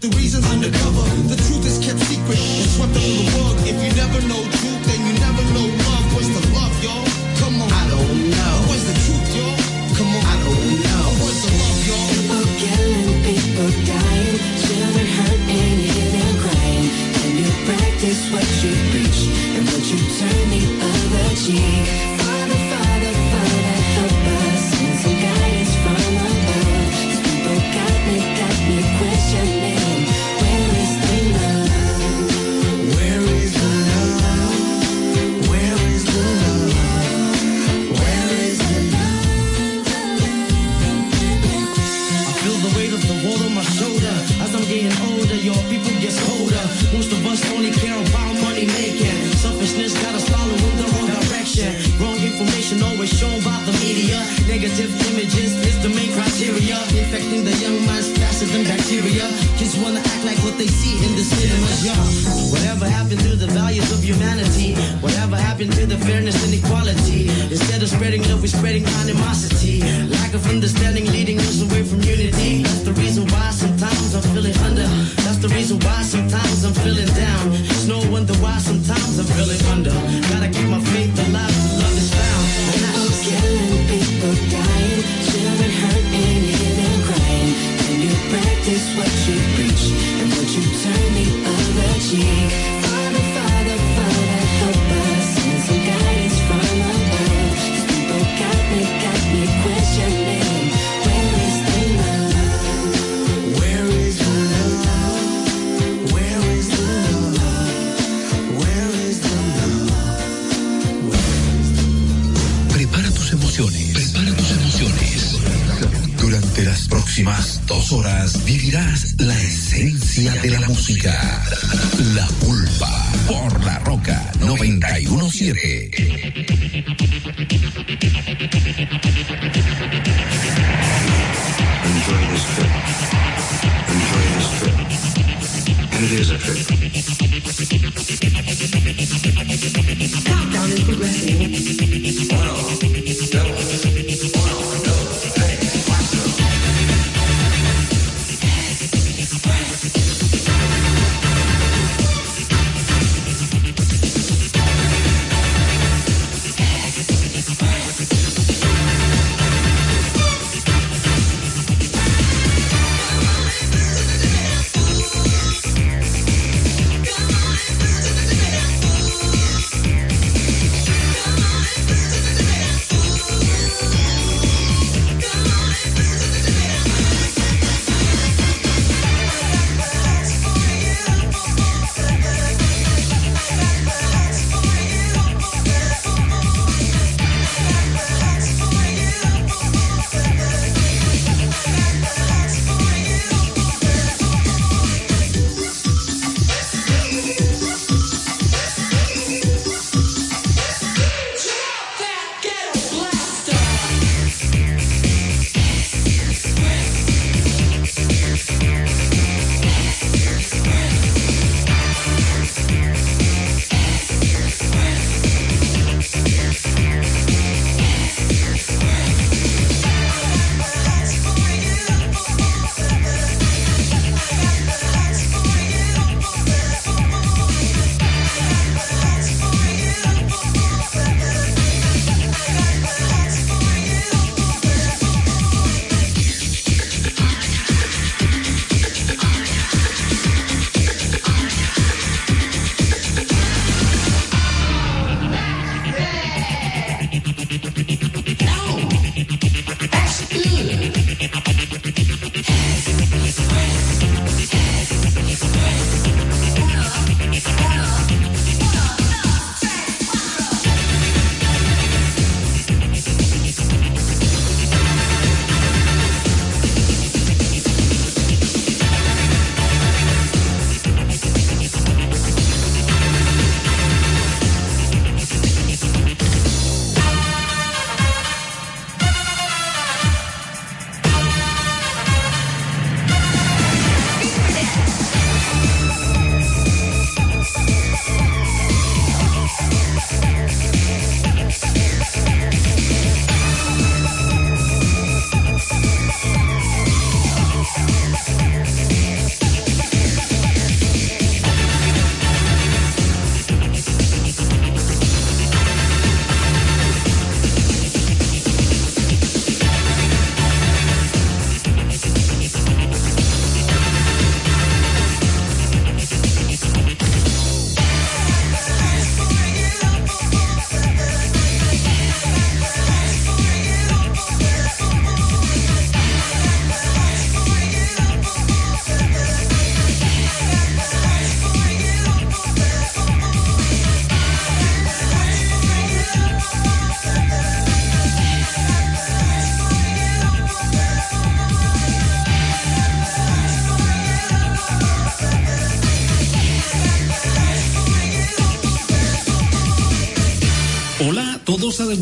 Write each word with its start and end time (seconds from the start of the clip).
the 0.00 0.08
reason's 0.16 0.46
undercover. 0.52 0.97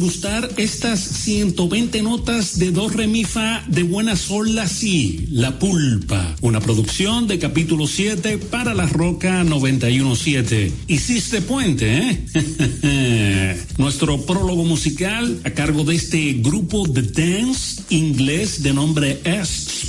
Degustar 0.07 0.49
estas 0.57 1.01
120 1.01 2.01
notas 2.03 2.61
de 2.61 2.71
do 2.71 2.87
re 2.89 3.09
mi 3.09 3.25
fa 3.25 3.65
de 3.67 3.83
buena 3.83 4.15
sol 4.15 4.55
la 4.55 4.69
si, 4.69 5.27
La 5.33 5.59
Pulpa, 5.59 6.37
una 6.43 6.61
producción 6.61 7.27
de 7.27 7.41
capítulo 7.41 7.89
7 7.89 8.39
para 8.39 8.73
la 8.73 8.87
Roca 8.87 9.43
917. 9.43 10.73
Hiciste 10.87 11.43
puente, 11.43 11.99
¿eh? 11.99 13.57
Nuestro 13.79 14.25
prólogo 14.25 14.63
musical 14.63 15.41
a 15.43 15.51
cargo 15.51 15.83
de 15.83 15.97
este 15.97 16.35
grupo 16.35 16.87
de 16.87 17.03
dance 17.03 17.83
inglés 17.91 18.63
de 18.63 18.73
nombre 18.73 19.21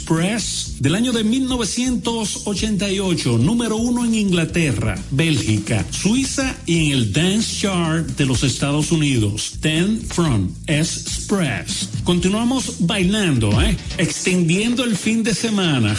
Express 0.07 0.75
del 0.80 0.95
año 0.95 1.12
de 1.12 1.25
1988, 1.25 3.39
número 3.39 3.75
uno 3.75 4.06
en 4.06 4.15
Inglaterra, 4.15 4.98
Bélgica, 5.12 5.86
Suiza 5.92 6.56
y 6.65 6.86
en 6.86 6.94
el 6.94 7.12
Dance 7.12 7.59
Chart 7.59 8.07
de 8.15 8.25
los 8.25 8.44
Estados 8.44 8.94
Unidos. 8.94 9.56
Ten 9.59 10.00
from 10.00 10.50
Express. 10.65 11.89
Continuamos 12.06 12.88
bailando, 12.88 13.62
¿eh? 13.62 13.75
extendiendo 13.98 14.86
el 14.86 14.95
fin 14.95 15.24
de 15.24 15.36
semana. 15.36 15.94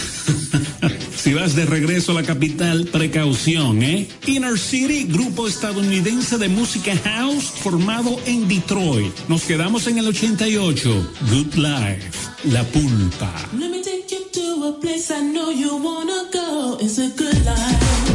si 1.15 1.35
vas 1.35 1.55
de 1.55 1.67
regreso 1.67 2.13
a 2.13 2.15
la 2.15 2.23
capital, 2.23 2.87
precaución, 2.87 3.83
¿eh? 3.83 4.09
Inner 4.27 4.59
City, 4.59 5.05
grupo 5.05 5.47
estadounidense 5.47 6.39
de 6.39 6.49
música 6.49 6.97
house 7.05 7.45
formado 7.45 8.19
en 8.25 8.49
Detroit. 8.49 9.13
Nos 9.29 9.43
quedamos 9.43 9.87
en 9.87 9.99
el 9.99 10.09
88. 10.09 11.13
Good 11.31 11.57
Life, 11.57 12.09
La 12.45 12.65
Pulpa. 12.65 13.35
A 14.49 14.73
place 14.73 15.11
I 15.11 15.21
know 15.21 15.51
you 15.51 15.77
wanna 15.77 16.29
go. 16.33 16.79
It's 16.81 16.99
a 16.99 17.09
good 17.11 17.45
life. 17.45 18.08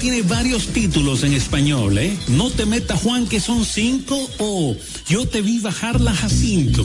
Tiene 0.00 0.22
varios 0.22 0.68
títulos 0.68 1.24
en 1.24 1.32
español, 1.32 1.96
¿eh? 1.98 2.16
No 2.28 2.50
te 2.50 2.66
meta 2.66 2.96
Juan 2.96 3.26
que 3.26 3.40
son 3.40 3.64
cinco 3.64 4.16
o 4.38 4.76
Yo 5.08 5.26
te 5.26 5.40
vi 5.40 5.58
bajar 5.58 6.00
la 6.00 6.14
Jacinto. 6.14 6.84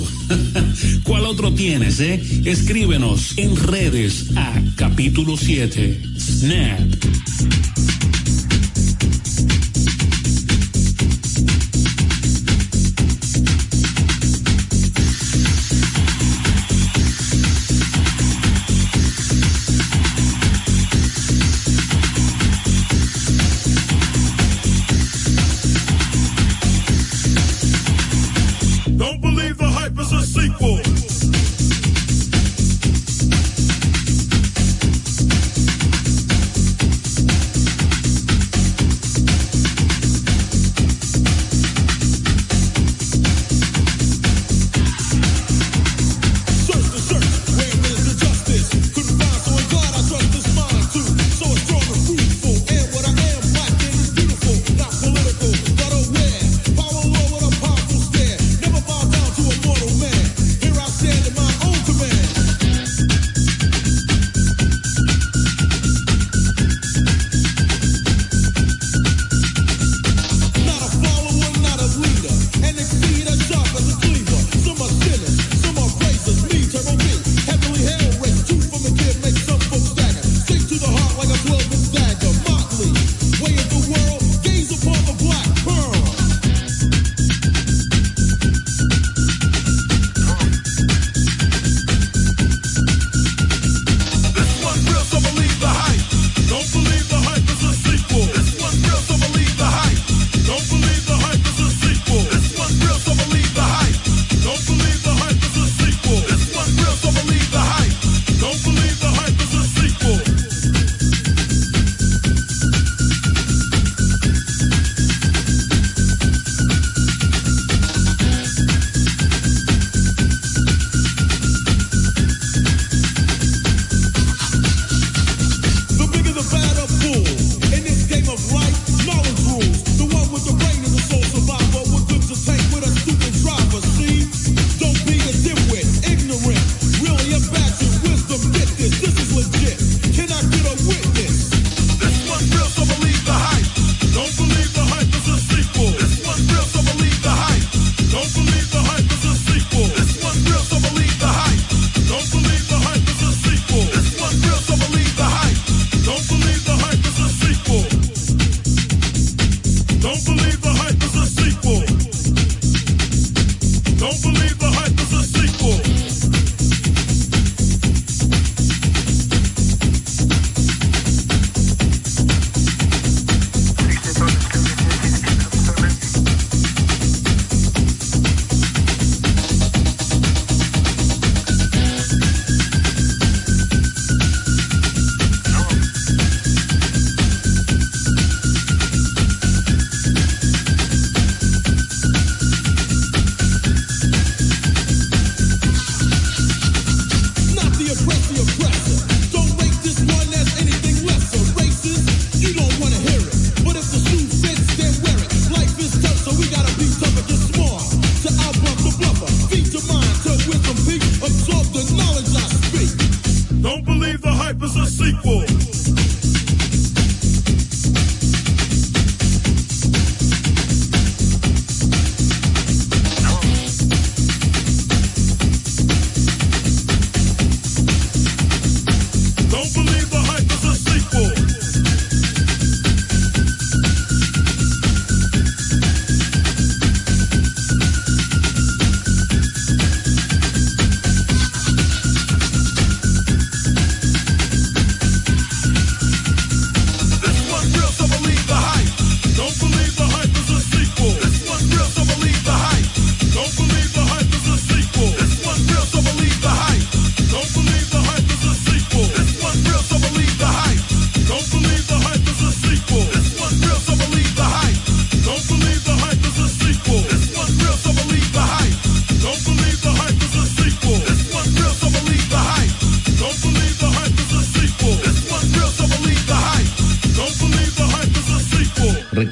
¿Cuál 1.04 1.26
otro 1.26 1.54
tienes, 1.54 2.00
eh? 2.00 2.22
Escríbenos 2.46 3.38
en 3.38 3.56
redes 3.58 4.28
a 4.36 4.62
capítulo 4.76 5.38
7. 5.38 6.02
Snap. 6.18 7.11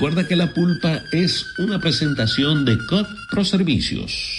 Recuerda 0.09 0.27
que 0.27 0.35
la 0.35 0.51
pulpa 0.51 1.03
es 1.11 1.53
una 1.59 1.77
presentación 1.77 2.65
de 2.65 2.79
COP 2.79 3.07
Pro 3.29 3.45
Servicios. 3.45 4.38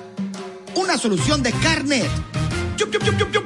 una 0.75 0.97
solución 0.97 1.43
de 1.43 1.51
carnet. 1.51 2.09
¡Chup, 2.77 2.91
chup, 2.91 3.03
chup, 3.03 3.45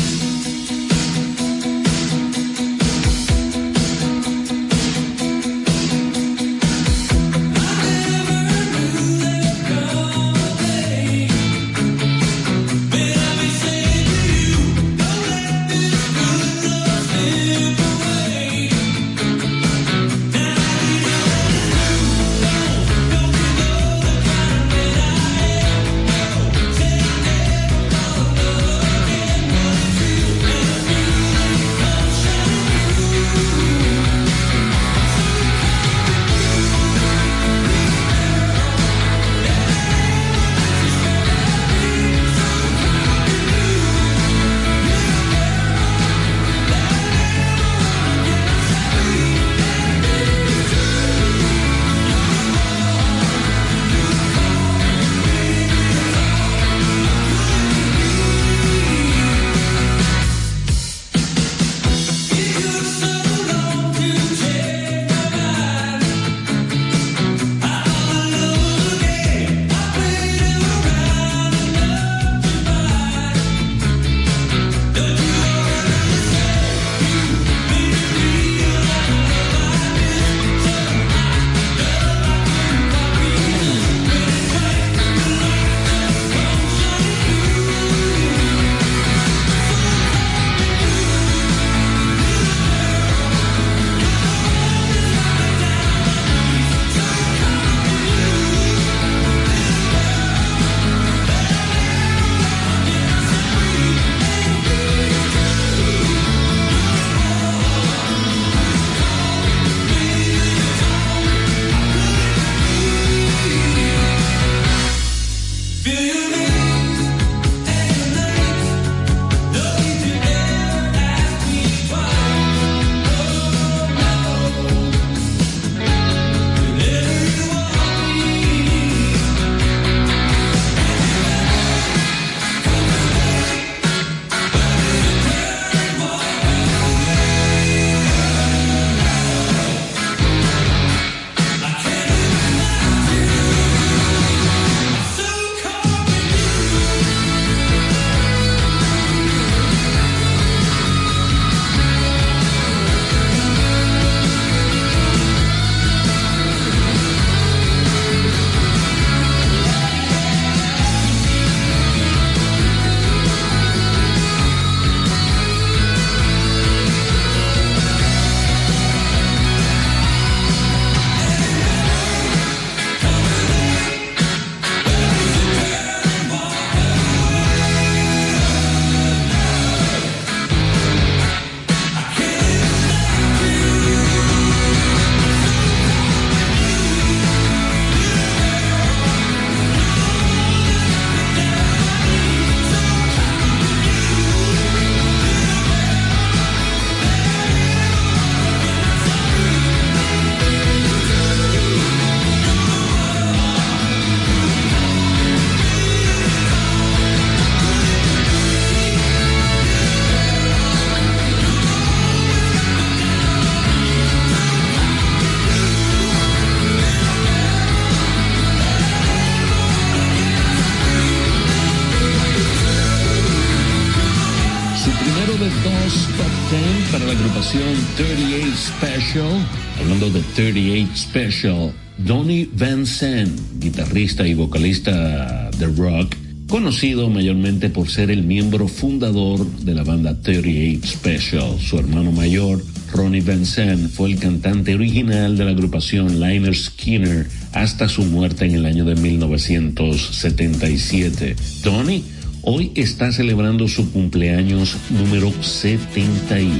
Special, 231.11 231.73
Donny 231.97 232.49
Van 232.53 232.85
Zandt, 232.85 233.37
guitarrista 233.59 234.25
y 234.25 234.33
vocalista 234.33 235.51
de 235.51 235.67
rock, 235.67 236.15
conocido 236.47 237.09
mayormente 237.09 237.69
por 237.69 237.89
ser 237.89 238.11
el 238.11 238.23
miembro 238.23 238.69
fundador 238.69 239.45
de 239.45 239.73
la 239.73 239.83
banda 239.83 240.21
38 240.21 240.87
Special. 240.87 241.59
Su 241.59 241.79
hermano 241.79 242.13
mayor, 242.13 242.63
Ronnie 242.93 243.19
Van 243.19 243.45
Zandt, 243.45 243.91
fue 243.91 244.13
el 244.13 244.19
cantante 244.19 244.73
original 244.73 245.37
de 245.37 245.43
la 245.43 245.51
agrupación 245.51 246.21
Liner 246.21 246.55
Skinner 246.55 247.27
hasta 247.51 247.89
su 247.89 248.05
muerte 248.05 248.45
en 248.45 248.55
el 248.55 248.65
año 248.65 248.85
de 248.85 248.95
1977. 248.95 251.35
Donny 251.61 252.05
hoy 252.43 252.71
está 252.75 253.11
celebrando 253.11 253.67
su 253.67 253.91
cumpleaños 253.91 254.77
número 254.89 255.31
71. 255.41 256.53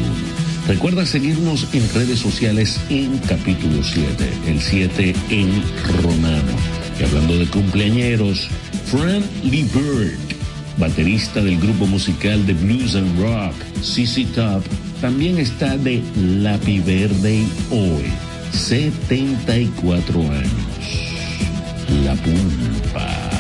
Recuerda 0.68 1.06
seguirnos 1.06 1.68
en 1.74 1.88
redes 1.94 2.20
sociales 2.20 2.80
en 2.90 3.18
capítulo 3.20 3.84
7, 3.84 4.30
el 4.48 4.60
7 4.60 5.16
en 5.30 5.50
romano. 6.04 6.54
Y 7.00 7.04
hablando 7.04 7.38
de 7.38 7.46
cumpleañeros, 7.48 8.48
Fran 8.86 9.24
Lee 9.44 9.68
Bird, 9.74 10.18
baterista 10.78 11.42
del 11.42 11.60
grupo 11.60 11.88
musical 11.88 12.46
de 12.46 12.54
blues 12.54 12.96
and 12.96 13.20
rock 13.20 13.56
CC 13.82 14.26
Top, 14.36 14.64
también 15.02 15.40
está 15.40 15.78
de 15.78 16.02
Lapi 16.16 16.80
Verde 16.80 17.44
hoy, 17.72 18.06
74 18.52 20.22
años. 20.22 20.52
La 22.06 22.14
Pulpa. 22.16 23.31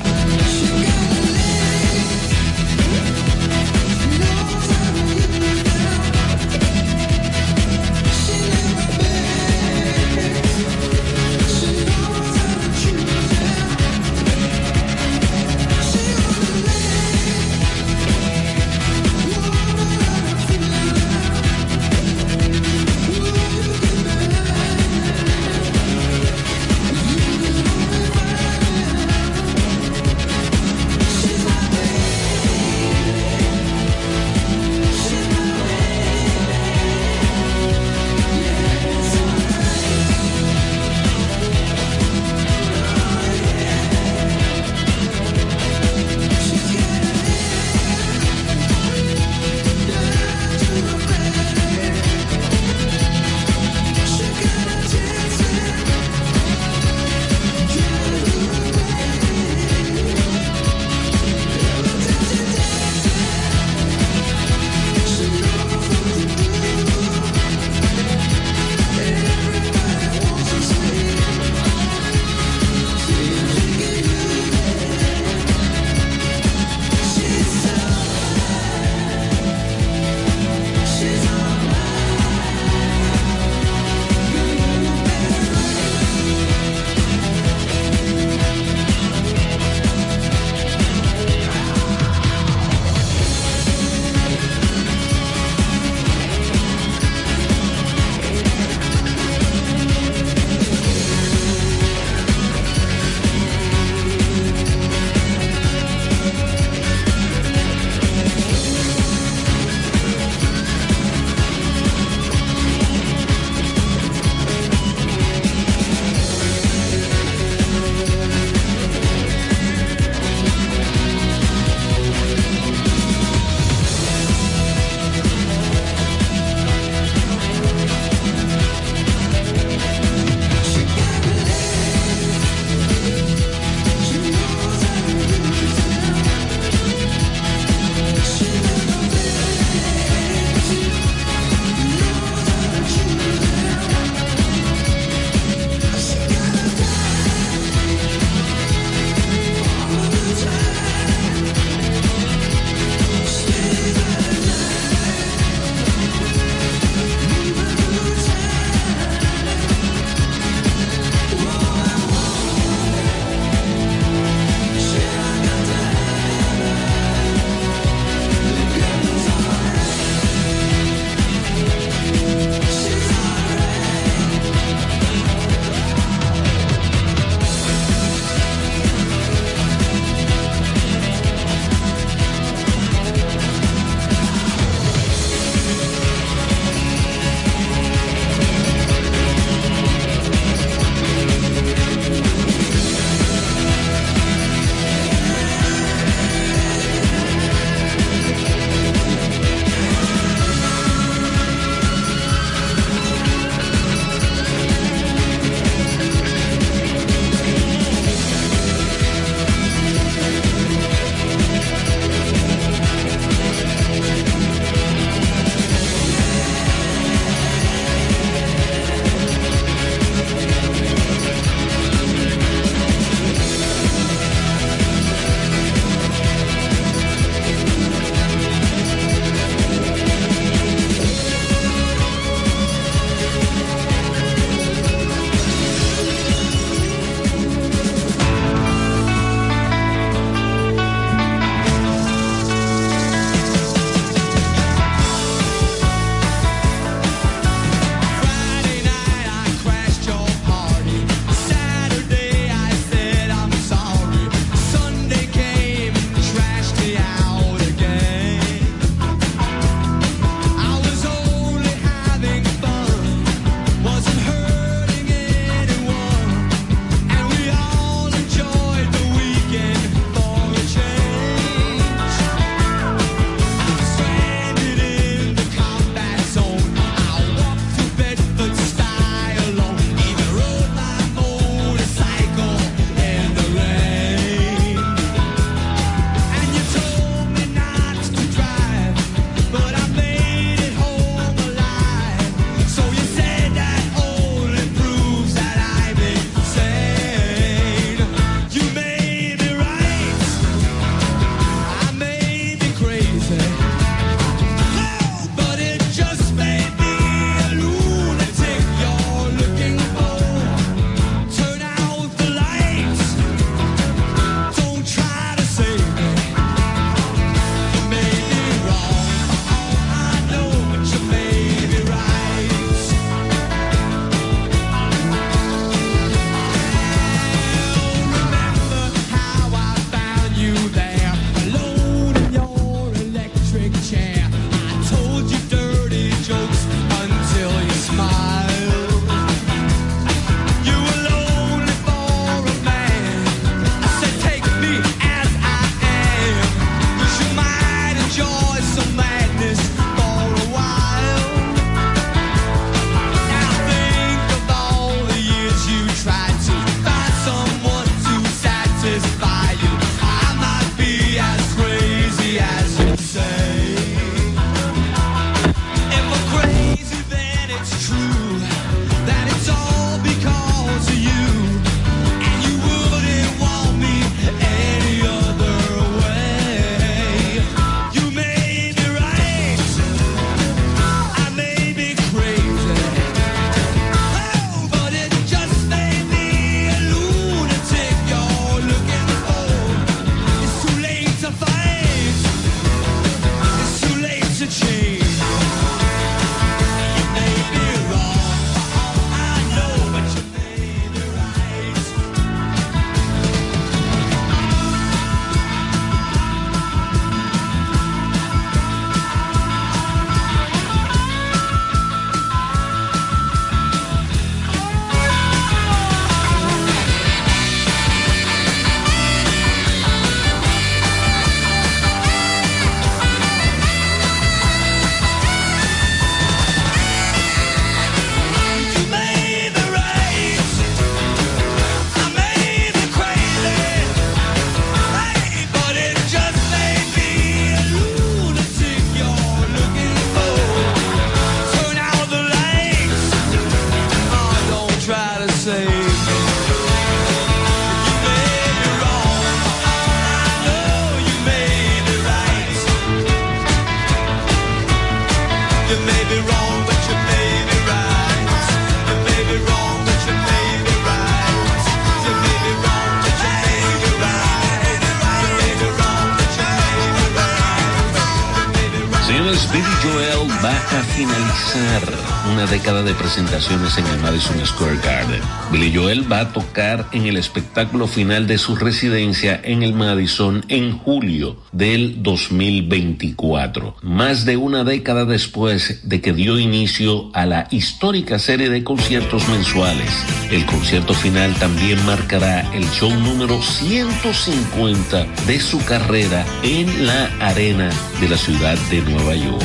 Presentaciones 473.13 473.77
en 473.77 473.85
el 473.87 473.99
Madison 473.99 474.45
Square 474.45 474.77
Garden. 474.77 475.19
Billy 475.51 475.75
Joel 475.75 476.09
va 476.09 476.21
a 476.21 476.31
tocar 476.31 476.87
en 476.93 477.07
el 477.07 477.17
espectáculo 477.17 477.85
final 477.85 478.25
de 478.25 478.37
su 478.37 478.55
residencia 478.55 479.37
en 479.43 479.63
el 479.63 479.73
Madison 479.73 480.45
en 480.47 480.77
julio 480.77 481.35
del 481.51 482.01
2024, 482.03 483.75
más 483.81 484.23
de 484.23 484.37
una 484.37 484.63
década 484.63 485.03
después 485.03 485.81
de 485.89 485.99
que 485.99 486.13
dio 486.13 486.39
inicio 486.39 487.11
a 487.13 487.25
la 487.25 487.49
histórica 487.51 488.17
serie 488.17 488.49
de 488.49 488.63
conciertos 488.63 489.27
mensuales. 489.27 489.91
El 490.31 490.45
concierto 490.45 490.93
final 490.93 491.33
también 491.33 491.85
marcará 491.85 492.49
el 492.53 492.63
show 492.71 492.91
número 492.91 493.41
150 493.41 495.05
de 495.27 495.39
su 495.41 495.61
carrera 495.65 496.25
en 496.43 496.87
la 496.87 497.07
arena 497.19 497.71
de 497.99 498.07
la 498.07 498.15
ciudad 498.15 498.57
de 498.69 498.81
Nueva 498.83 499.15
York. 499.15 499.43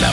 La 0.00 0.12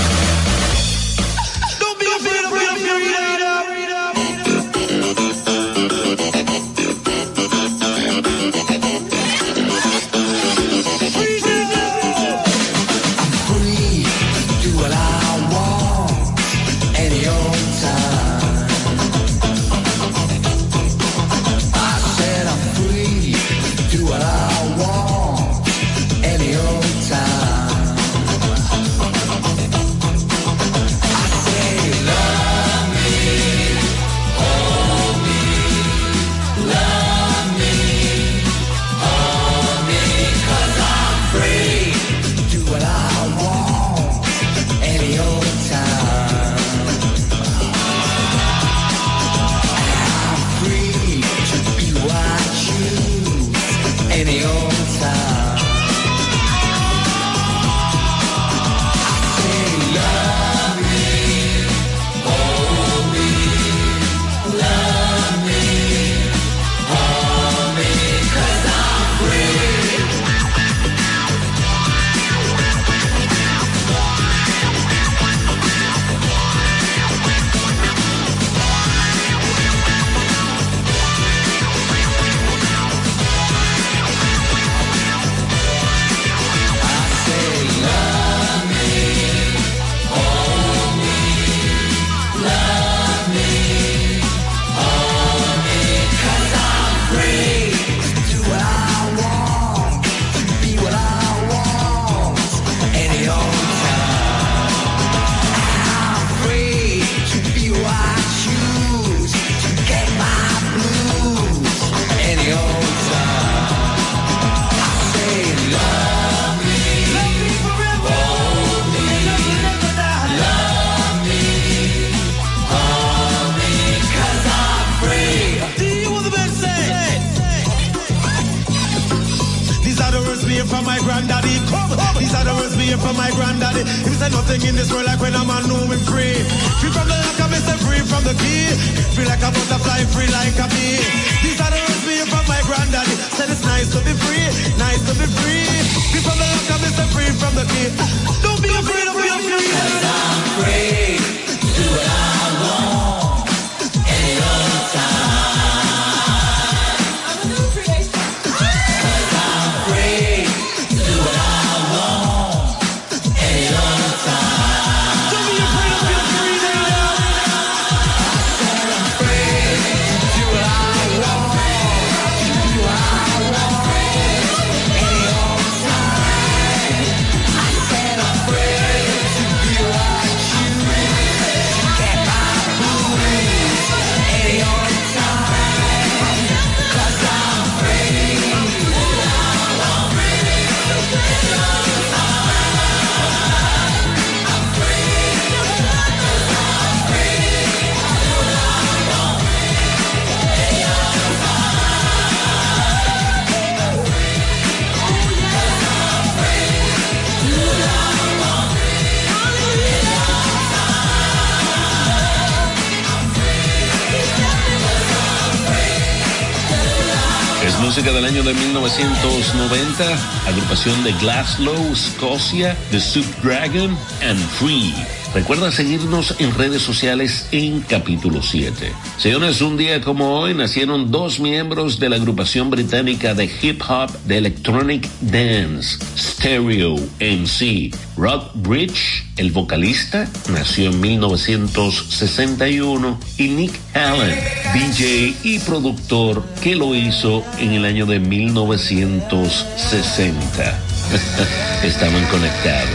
agrupación 220.47 221.03
de 221.03 221.11
Glasgow, 221.13 221.91
Escocia, 221.91 222.75
The 222.91 222.99
Soup 222.99 223.25
Dragon 223.41 223.97
and 224.21 224.39
Free. 224.57 225.20
Recuerda 225.33 225.71
seguirnos 225.71 226.35
en 226.39 226.53
redes 226.55 226.81
sociales 226.81 227.47
en 227.53 227.79
capítulo 227.79 228.43
7. 228.43 228.91
Señores, 229.17 229.61
un 229.61 229.77
día 229.77 230.01
como 230.01 230.37
hoy 230.37 230.53
nacieron 230.53 231.09
dos 231.09 231.39
miembros 231.39 232.01
de 232.01 232.09
la 232.09 232.17
agrupación 232.17 232.69
británica 232.69 233.33
de 233.33 233.49
hip 233.61 233.81
hop 233.87 234.11
de 234.25 234.39
electronic 234.39 235.07
dance, 235.21 235.99
Stereo 236.17 236.97
MC. 237.21 237.95
Rod 238.17 238.41
Bridge, 238.55 239.23
el 239.37 239.53
vocalista, 239.53 240.29
nació 240.49 240.91
en 240.91 240.99
1961 240.99 243.17
y 243.37 243.47
Nick 243.47 243.71
Allen, 243.93 244.37
DJ 244.73 245.33
y 245.43 245.59
productor, 245.59 246.45
que 246.61 246.75
lo 246.75 246.93
hizo 246.93 247.45
en 247.57 247.71
el 247.71 247.85
año 247.85 248.05
de 248.05 248.19
1960. 248.19 250.77
Estaban 251.83 252.25
conectados. 252.25 252.89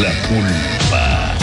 La 0.00 0.10
pulpa. 0.28 1.33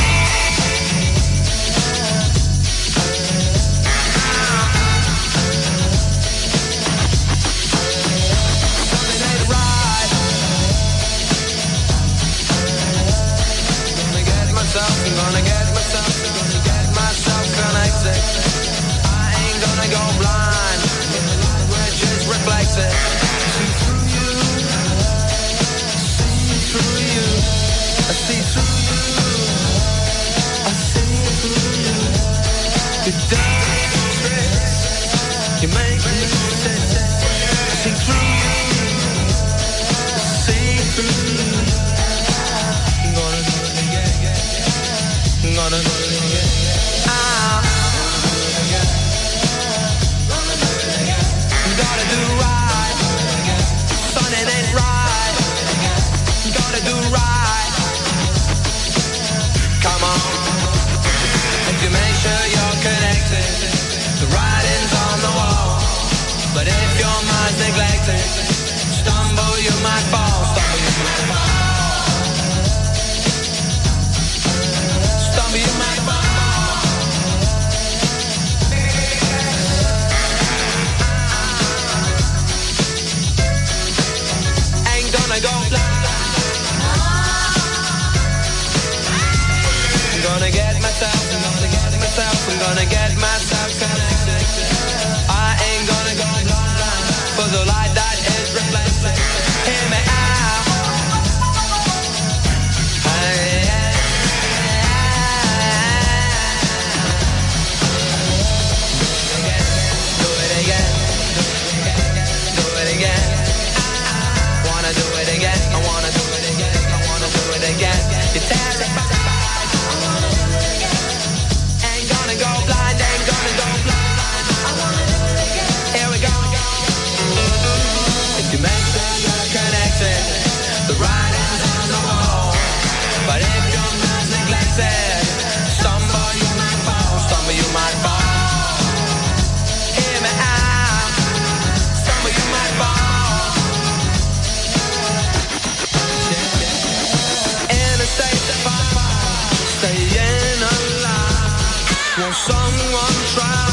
try. 153.33 153.67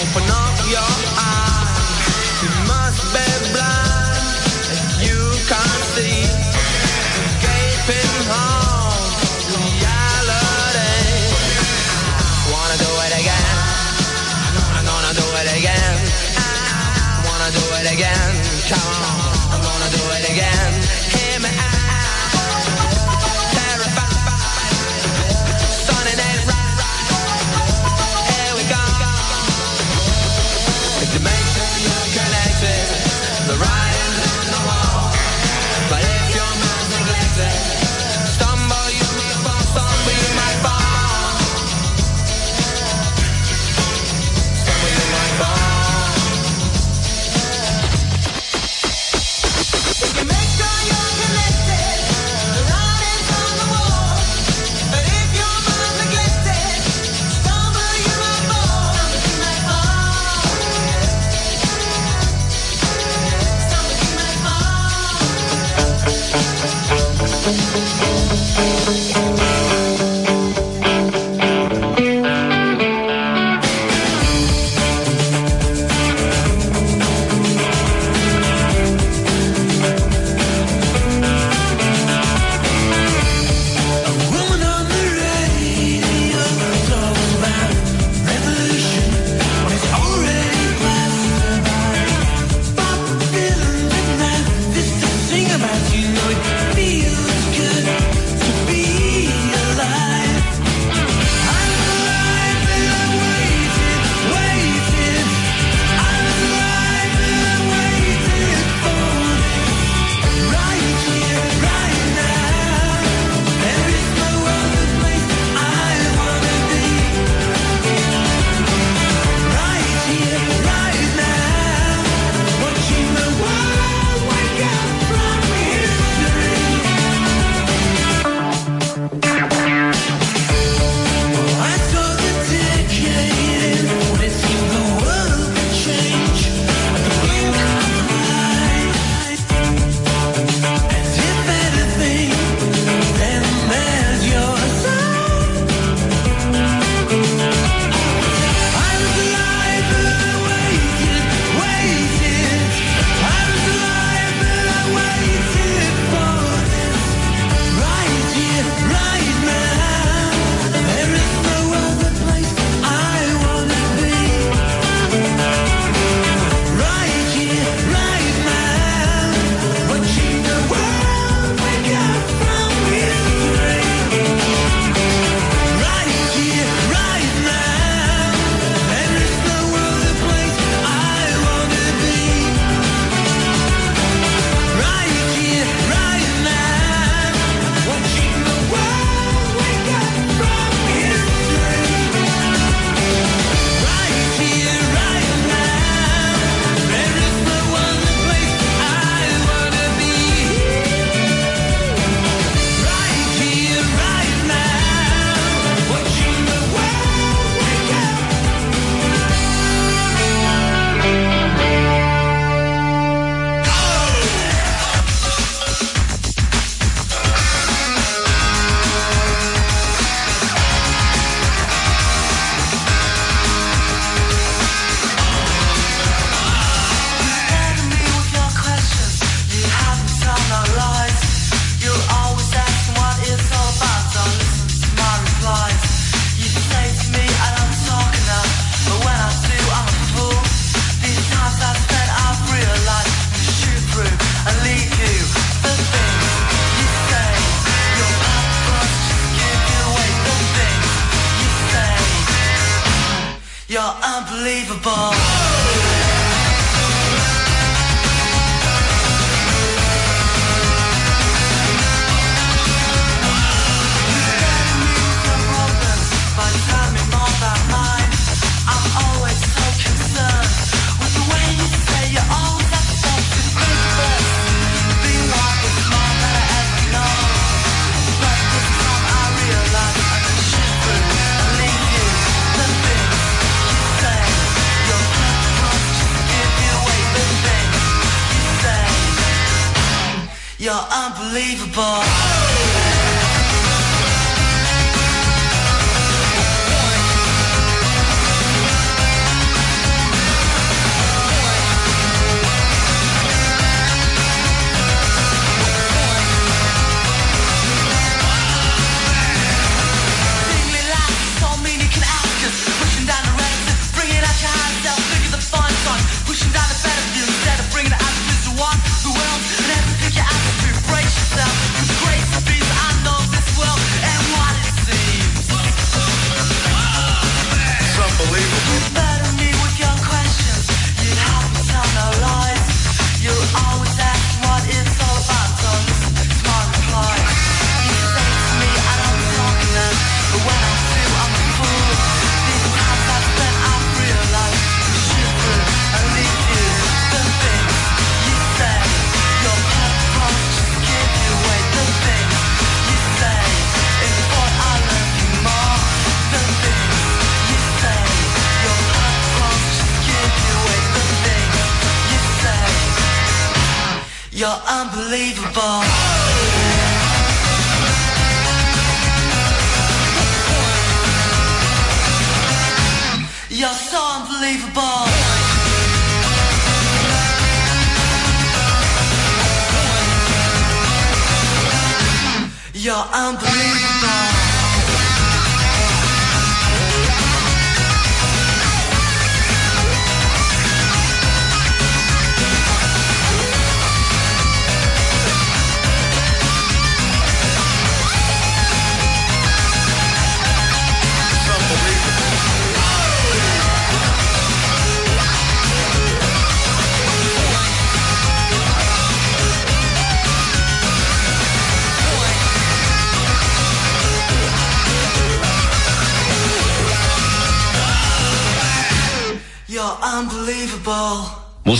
Open 0.00 0.24
up 0.30 0.56
your 0.70 0.80
eyes. 0.80 1.41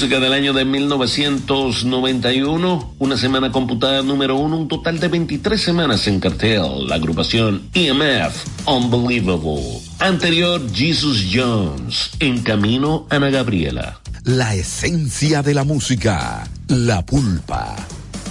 Música 0.03 0.19
del 0.19 0.33
año 0.33 0.53
de 0.53 0.65
1991, 0.65 2.95
una 2.99 3.17
semana 3.17 3.53
computada 3.53 4.03
número 4.03 4.35
uno, 4.35 4.57
un 4.57 4.67
total 4.67 4.99
de 4.99 5.07
23 5.07 5.63
semanas 5.63 6.09
en 6.09 6.19
cartel, 6.19 6.89
la 6.89 6.97
agrupación 6.97 7.71
EMF, 7.73 8.35
Unbelievable. 8.67 9.79
Anterior, 10.01 10.61
Jesus 10.75 11.29
Jones, 11.33 12.11
En 12.19 12.43
Camino, 12.43 13.07
Ana 13.11 13.31
Gabriela. 13.31 14.01
La 14.25 14.57
esencia 14.57 15.41
de 15.41 15.55
la 15.55 15.63
música, 15.63 16.49
la 16.67 17.07
pulpa, 17.07 17.77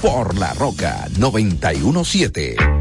por 0.02 0.38
la 0.38 0.54
roca 0.56 1.08
917. 1.20 2.81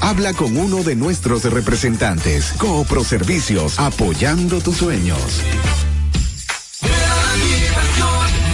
Habla 0.00 0.32
con 0.32 0.56
uno 0.56 0.82
de 0.82 0.96
nuestros 0.96 1.44
representantes. 1.44 2.52
Coopro 2.56 3.04
Servicios, 3.04 3.78
apoyando 3.78 4.60
tus 4.60 4.78
sueños. 4.78 5.18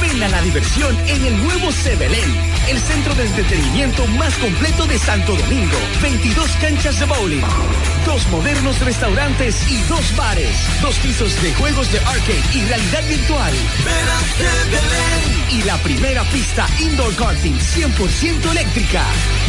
Ven 0.00 0.22
a 0.22 0.28
la 0.28 0.42
diversión 0.42 0.96
en 1.06 1.24
el 1.26 1.44
nuevo 1.44 1.70
Sebelén, 1.70 2.28
el 2.68 2.78
centro 2.78 3.14
de 3.14 3.24
entretenimiento 3.24 4.06
más 4.18 4.34
completo 4.38 4.86
de 4.86 4.98
Santo 4.98 5.36
Domingo. 5.36 5.76
22 6.02 6.50
canchas 6.60 6.98
de 6.98 7.06
bowling, 7.06 7.42
dos 8.04 8.26
modernos 8.30 8.80
restaurantes 8.80 9.56
y 9.70 9.80
dos 9.82 10.16
bares, 10.16 10.56
dos 10.82 10.96
pisos 10.96 11.40
de 11.40 11.54
juegos 11.54 11.92
de 11.92 12.00
arcade 12.00 12.42
y 12.52 12.60
realidad 12.66 13.08
virtual. 13.08 13.54
Y 15.50 15.62
la 15.62 15.76
primera 15.78 16.24
pista 16.24 16.66
indoor 16.80 17.14
karting 17.14 17.54
100% 17.54 18.50
eléctrica. 18.50 19.04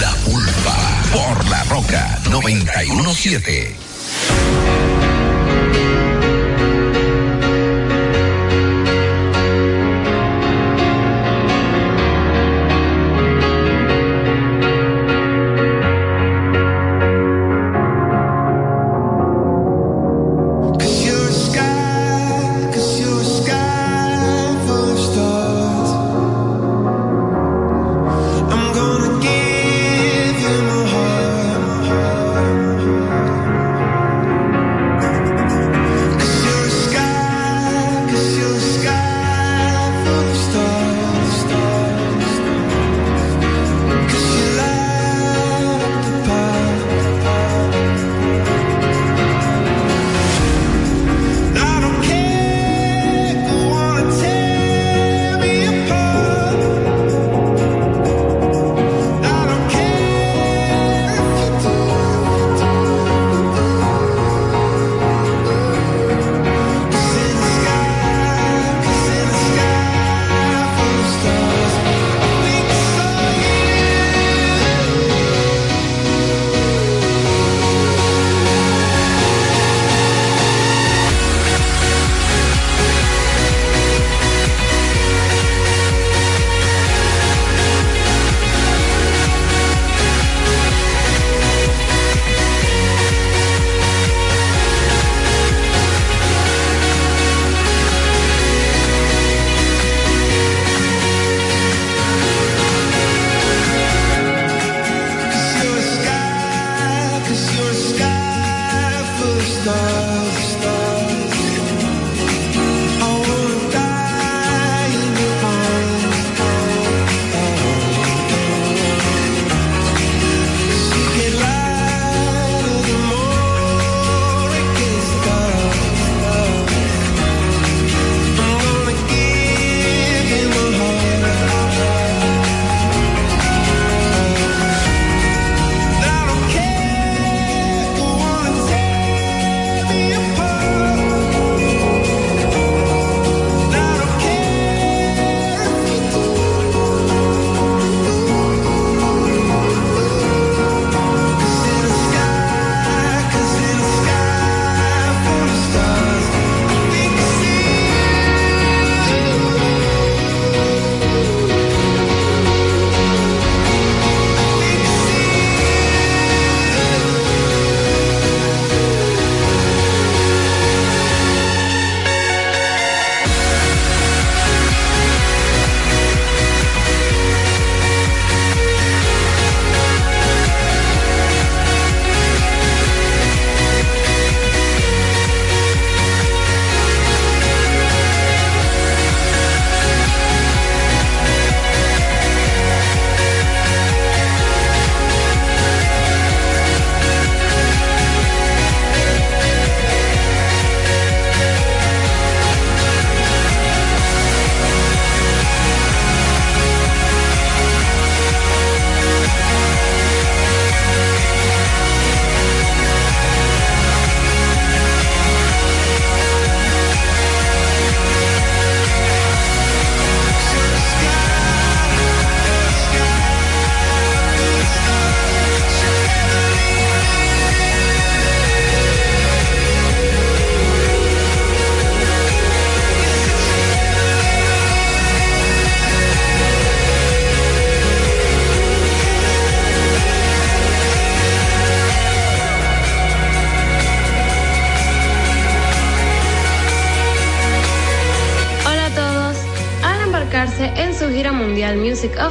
La 0.00 0.10
pulpa, 0.24 1.02
por 1.12 1.44
la 1.50 1.62
roca 1.64 2.18
917. 2.30 4.85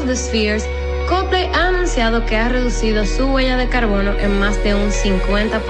The 0.05 0.15
Spheres, 0.15 0.65
Coldplay 1.07 1.45
ha 1.53 1.67
anunciado 1.67 2.25
que 2.25 2.35
ha 2.35 2.49
reducido 2.49 3.05
su 3.05 3.25
huella 3.25 3.57
de 3.57 3.69
carbono 3.69 4.17
en 4.17 4.39
más 4.39 4.61
de 4.63 4.73
un 4.73 4.89
50%. 4.91 5.61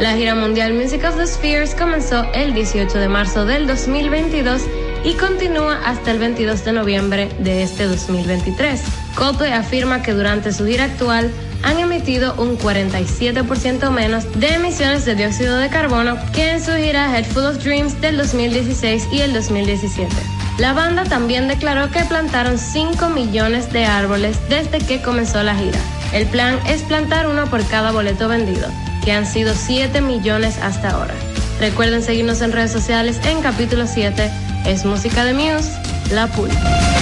La 0.00 0.14
gira 0.14 0.34
mundial 0.34 0.74
Music 0.74 1.04
of 1.04 1.16
the 1.16 1.26
Spheres 1.26 1.74
comenzó 1.74 2.26
el 2.34 2.52
18 2.52 2.98
de 2.98 3.08
marzo 3.08 3.46
del 3.46 3.66
2022 3.66 4.62
y 5.04 5.14
continúa 5.14 5.80
hasta 5.84 6.10
el 6.10 6.18
22 6.18 6.64
de 6.64 6.72
noviembre 6.72 7.28
de 7.38 7.62
este 7.62 7.86
2023. 7.86 8.82
Coldplay 9.14 9.52
afirma 9.52 10.02
que 10.02 10.12
durante 10.12 10.52
su 10.52 10.66
gira 10.66 10.84
actual 10.84 11.30
han 11.62 11.78
emitido 11.78 12.34
un 12.34 12.58
47% 12.58 13.90
menos 13.90 14.24
de 14.40 14.54
emisiones 14.54 15.04
de 15.04 15.14
dióxido 15.14 15.58
de 15.58 15.68
carbono 15.68 16.16
que 16.32 16.50
en 16.50 16.64
su 16.64 16.72
gira 16.72 17.16
Head 17.16 17.26
Full 17.26 17.44
of 17.44 17.62
Dreams 17.62 18.00
del 18.00 18.16
2016 18.16 19.08
y 19.12 19.20
el 19.20 19.32
2017. 19.32 20.29
La 20.60 20.74
banda 20.74 21.04
también 21.04 21.48
declaró 21.48 21.90
que 21.90 22.04
plantaron 22.04 22.58
5 22.58 23.08
millones 23.08 23.72
de 23.72 23.86
árboles 23.86 24.36
desde 24.50 24.78
que 24.78 25.00
comenzó 25.00 25.42
la 25.42 25.54
gira. 25.54 25.78
El 26.12 26.26
plan 26.26 26.58
es 26.66 26.82
plantar 26.82 27.28
uno 27.28 27.46
por 27.46 27.66
cada 27.66 27.92
boleto 27.92 28.28
vendido, 28.28 28.68
que 29.02 29.12
han 29.12 29.24
sido 29.24 29.54
7 29.54 30.02
millones 30.02 30.58
hasta 30.58 30.90
ahora. 30.90 31.14
Recuerden 31.60 32.02
seguirnos 32.02 32.42
en 32.42 32.52
redes 32.52 32.72
sociales 32.72 33.18
en 33.24 33.40
capítulo 33.40 33.86
7. 33.86 34.30
Es 34.66 34.84
música 34.84 35.24
de 35.24 35.32
Muse, 35.32 35.70
La 36.12 36.26
Pulpa. 36.26 36.99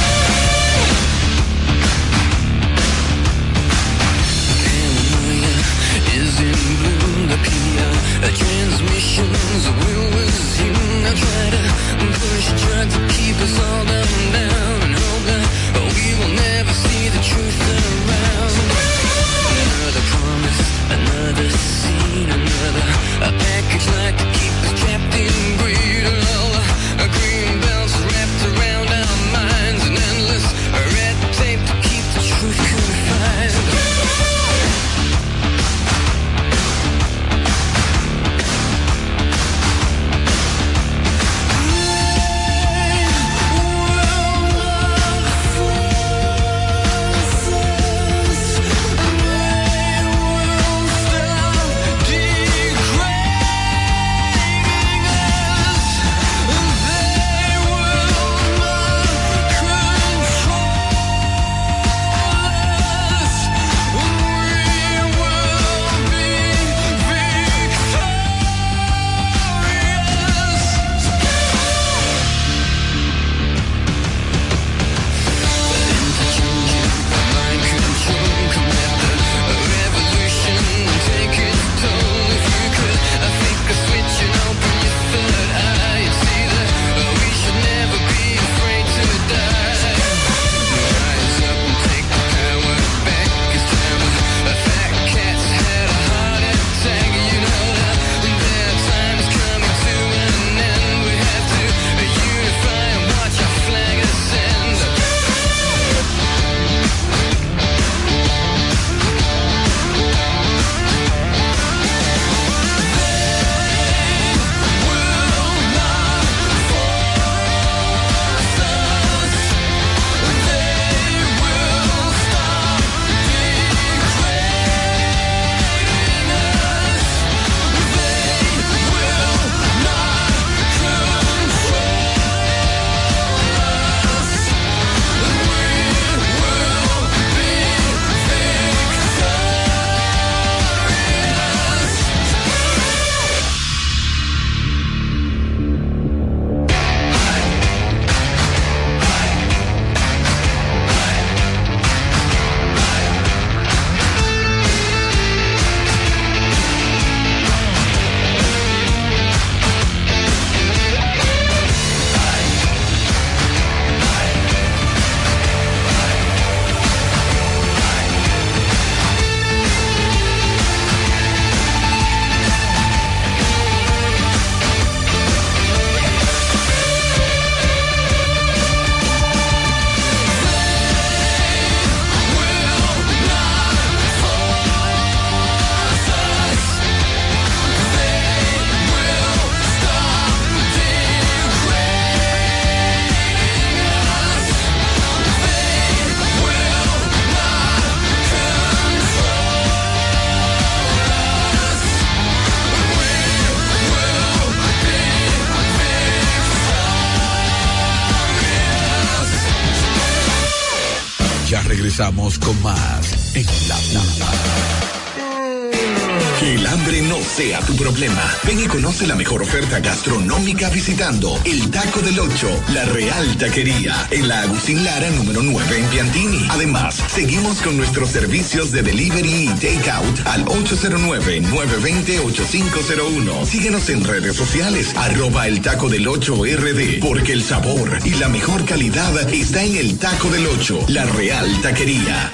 Visitando 220.55 221.39
el 221.45 221.71
Taco 221.71 222.01
del 222.01 222.19
Ocho, 222.19 222.49
la 222.73 222.87
Real 222.87 223.37
Taquería, 223.37 224.09
en 224.11 224.29
la 224.29 224.41
Agustín 224.43 224.83
Lara 224.83 225.11
número 225.11 225.43
9 225.43 225.79
en 225.79 225.85
Piantini. 225.89 226.47
Además, 226.49 227.03
seguimos 227.07 227.59
con 227.59 227.77
nuestros 227.77 228.09
servicios 228.09 228.73
de 228.73 228.81
delivery 228.83 229.29
y 229.29 229.49
takeout 229.49 230.27
al 230.27 230.47
809-920-8501. 230.47 233.45
Síguenos 233.45 233.91
en 233.91 234.03
redes 234.03 234.37
sociales, 234.37 234.95
arroba 234.97 235.47
el 235.47 235.61
Taco 235.61 235.91
del 235.91 236.09
Ocho 236.09 236.37
RD, 236.37 237.01
porque 237.01 237.35
el 237.35 237.43
sabor 237.43 237.99
y 238.07 238.15
la 238.15 238.31
mejor 238.31 238.65
calidad 238.65 239.31
está 239.31 239.63
en 239.63 239.77
el 239.77 239.99
Taco 239.99 240.31
del 240.31 240.47
Ocho, 240.47 240.83
la 240.89 241.05
Real 241.05 241.61
Taquería. 241.61 242.33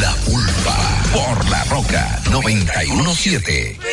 La 0.00 0.12
Pulpa 0.24 1.04
por 1.12 1.48
La 1.48 1.62
Roca 1.64 2.20
917. 2.28 3.85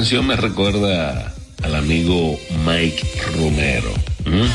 Canción 0.00 0.26
me 0.26 0.36
recuerda 0.36 1.30
al 1.62 1.74
amigo 1.74 2.40
Mike 2.64 3.06
Romero. 3.36 3.92
¿Mm? 4.24 4.46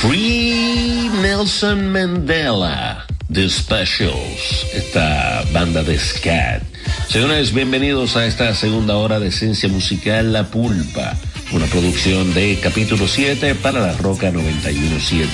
Free 0.00 1.08
Nelson 1.22 1.92
Mandela, 1.92 3.06
The 3.32 3.48
Specials, 3.48 4.66
esta 4.74 5.44
banda 5.52 5.84
de 5.84 5.96
scat. 5.96 6.64
Señores, 7.08 7.54
bienvenidos 7.54 8.16
a 8.16 8.26
esta 8.26 8.52
segunda 8.56 8.96
hora 8.96 9.20
de 9.20 9.30
Ciencia 9.30 9.68
Musical 9.68 10.32
La 10.32 10.48
Pulpa, 10.48 11.16
una 11.52 11.66
producción 11.66 12.34
de 12.34 12.58
capítulo 12.60 13.06
7 13.06 13.54
para 13.54 13.78
la 13.78 13.92
Roca 13.92 14.32
917. 14.32 15.30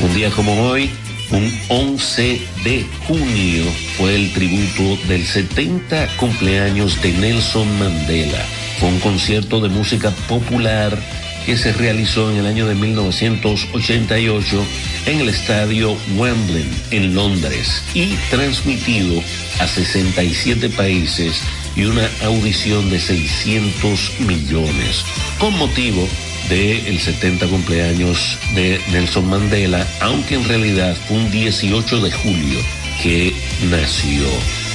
Un 0.00 0.14
día 0.14 0.30
como 0.30 0.70
hoy, 0.70 0.90
un 1.32 1.52
11 1.68 2.40
de 2.64 2.86
junio, 3.06 3.64
fue 3.98 4.14
el 4.14 4.32
tributo 4.32 4.96
del 5.06 5.26
70 5.26 6.16
cumpleaños 6.16 7.02
de 7.02 7.12
Nelson 7.12 7.78
Mandela. 7.78 8.42
Fue 8.78 8.88
un 8.88 9.00
concierto 9.00 9.60
de 9.60 9.68
música 9.68 10.10
popular 10.28 10.98
que 11.46 11.56
se 11.56 11.72
realizó 11.72 12.30
en 12.30 12.38
el 12.38 12.46
año 12.46 12.66
de 12.66 12.74
1988 12.74 14.66
en 15.06 15.20
el 15.20 15.28
estadio 15.28 15.96
Wembley 16.16 16.66
en 16.90 17.14
Londres 17.14 17.82
y 17.94 18.16
transmitido 18.30 19.22
a 19.60 19.66
67 19.68 20.68
países 20.70 21.40
y 21.76 21.84
una 21.84 22.08
audición 22.24 22.90
de 22.90 22.98
600 22.98 24.20
millones 24.20 25.04
con 25.38 25.56
motivo 25.56 26.08
del 26.48 26.98
70 26.98 27.46
cumpleaños 27.46 28.38
de 28.54 28.80
Nelson 28.92 29.28
Mandela, 29.28 29.86
aunque 30.00 30.34
en 30.34 30.44
realidad 30.44 30.96
fue 31.06 31.18
un 31.18 31.30
18 31.30 32.00
de 32.00 32.12
julio 32.12 32.58
que 33.02 33.32
nació. 33.70 34.26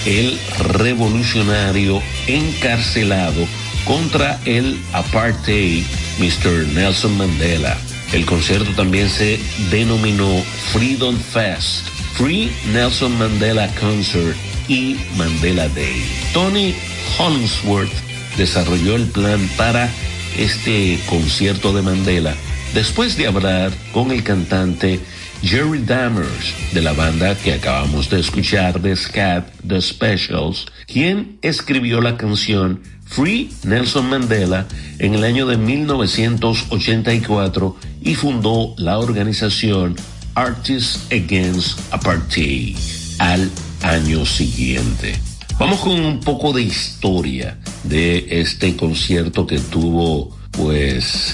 El 0.06 0.40
revolucionario 0.58 2.02
encarcelado 2.28 3.48
contra 3.86 4.40
el 4.46 4.80
apartheid 4.94 5.84
Mr. 6.20 6.68
Nelson 6.74 7.18
Mandela. 7.18 7.78
El 8.12 8.26
concierto 8.26 8.72
también 8.72 9.10
se 9.10 9.40
denominó 9.70 10.44
Freedom 10.74 11.18
Fest, 11.18 11.88
Free 12.16 12.52
Nelson 12.74 13.18
Mandela 13.18 13.68
Concert 13.80 14.36
y 14.68 14.98
Mandela 15.18 15.68
Day. 15.70 16.04
Tony 16.34 16.76
Hollingsworth 17.18 17.92
desarrolló 18.38 18.96
el 18.96 19.08
plan 19.08 19.50
para 19.58 19.90
este 20.38 21.00
concierto 21.08 21.74
de 21.74 21.82
Mandela 21.82 22.36
después 22.74 23.18
de 23.18 23.28
hablar 23.28 23.72
con 23.92 24.12
el 24.12 24.24
cantante 24.24 25.00
Jerry 25.44 25.80
Dammers 25.80 26.54
de 26.74 26.82
la 26.82 26.94
banda 26.94 27.36
que 27.36 27.54
acabamos 27.54 28.10
de 28.10 28.20
escuchar 28.20 28.80
de 28.80 28.96
Scat 28.96 29.48
The 29.68 29.82
Specials, 29.82 30.68
quien 30.86 31.40
escribió 31.42 32.00
la 32.00 32.16
canción 32.16 32.82
Free 33.12 33.52
Nelson 33.64 34.10
Mandela 34.10 34.68
en 34.98 35.14
el 35.16 35.26
año 35.26 35.46
de 35.46 35.58
1984 35.58 37.76
y 38.02 38.16
fundó 38.16 38.74
la 38.78 39.00
organización 39.00 39.98
Artists 40.34 41.08
Against 41.12 41.78
Apartheid 41.92 42.78
al 43.20 43.52
año 43.82 44.26
siguiente. 44.26 45.20
Vamos 45.60 45.82
con 45.82 46.00
un 46.00 46.22
poco 46.22 46.54
de 46.54 46.62
historia 46.62 47.60
de 47.84 48.40
este 48.40 48.78
concierto 48.78 49.46
que 49.46 49.60
tuvo 49.60 50.34
pues 50.52 51.34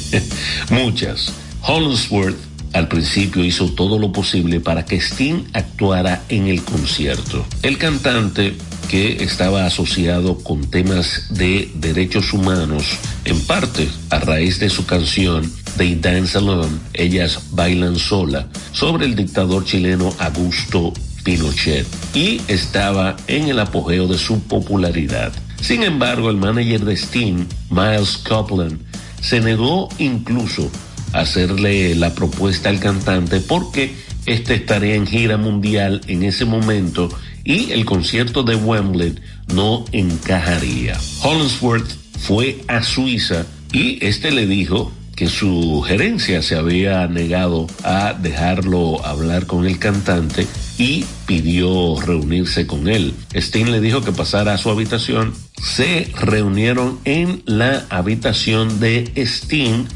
muchas. 0.70 1.30
Hollingsworth 1.60 2.38
al 2.72 2.88
principio 2.88 3.44
hizo 3.44 3.70
todo 3.72 3.98
lo 3.98 4.12
posible 4.12 4.60
para 4.60 4.84
que 4.84 4.96
Sting 4.96 5.44
actuara 5.52 6.22
en 6.30 6.46
el 6.46 6.62
concierto. 6.62 7.44
El 7.62 7.76
cantante 7.78 8.56
que 8.88 9.22
estaba 9.24 9.66
asociado 9.66 10.38
con 10.38 10.70
temas 10.70 11.26
de 11.30 11.70
derechos 11.74 12.32
humanos, 12.32 12.84
en 13.24 13.40
parte 13.40 13.88
a 14.10 14.18
raíz 14.18 14.58
de 14.58 14.70
su 14.70 14.86
canción 14.86 15.50
They 15.76 15.96
Dance 15.96 16.38
Alone, 16.38 16.78
Ellas 16.94 17.40
Bailan 17.52 17.96
Sola, 17.96 18.48
sobre 18.72 19.06
el 19.06 19.16
dictador 19.16 19.64
chileno 19.64 20.14
Augusto 20.18 20.92
Pinochet, 21.24 21.86
y 22.14 22.40
estaba 22.48 23.16
en 23.26 23.48
el 23.48 23.58
apogeo 23.58 24.06
de 24.06 24.18
su 24.18 24.40
popularidad. 24.40 25.32
Sin 25.60 25.82
embargo, 25.82 26.30
el 26.30 26.36
manager 26.36 26.84
de 26.84 26.94
Sting, 26.94 27.46
Miles 27.70 28.18
Copeland, 28.18 28.80
se 29.20 29.40
negó 29.40 29.88
incluso 29.98 30.70
a 31.12 31.20
hacerle 31.20 31.94
la 31.94 32.14
propuesta 32.14 32.68
al 32.68 32.78
cantante 32.78 33.40
porque 33.40 33.94
este 34.26 34.54
estaría 34.54 34.94
en 34.94 35.06
gira 35.06 35.36
mundial 35.36 36.00
en 36.06 36.22
ese 36.24 36.44
momento 36.44 37.08
y 37.46 37.70
el 37.70 37.84
concierto 37.84 38.42
de 38.42 38.56
Wembley 38.56 39.14
no 39.54 39.84
encajaría. 39.92 40.98
Hollingsworth 41.22 41.88
fue 42.18 42.58
a 42.66 42.82
Suiza 42.82 43.46
y 43.72 44.04
este 44.04 44.32
le 44.32 44.46
dijo 44.46 44.92
que 45.14 45.28
su 45.28 45.82
gerencia 45.86 46.42
se 46.42 46.56
había 46.56 47.06
negado 47.06 47.68
a 47.84 48.12
dejarlo 48.12 49.04
hablar 49.06 49.46
con 49.46 49.64
el 49.64 49.78
cantante 49.78 50.46
y 50.76 51.06
pidió 51.26 51.98
reunirse 52.00 52.66
con 52.66 52.88
él. 52.88 53.14
Sting 53.32 53.70
le 53.70 53.80
dijo 53.80 54.02
que 54.02 54.12
pasara 54.12 54.52
a 54.52 54.58
su 54.58 54.68
habitación. 54.68 55.32
Se 55.62 56.12
reunieron 56.20 56.98
en 57.04 57.42
la 57.46 57.86
habitación 57.90 58.80
de 58.80 59.10
Sting 59.14 59.86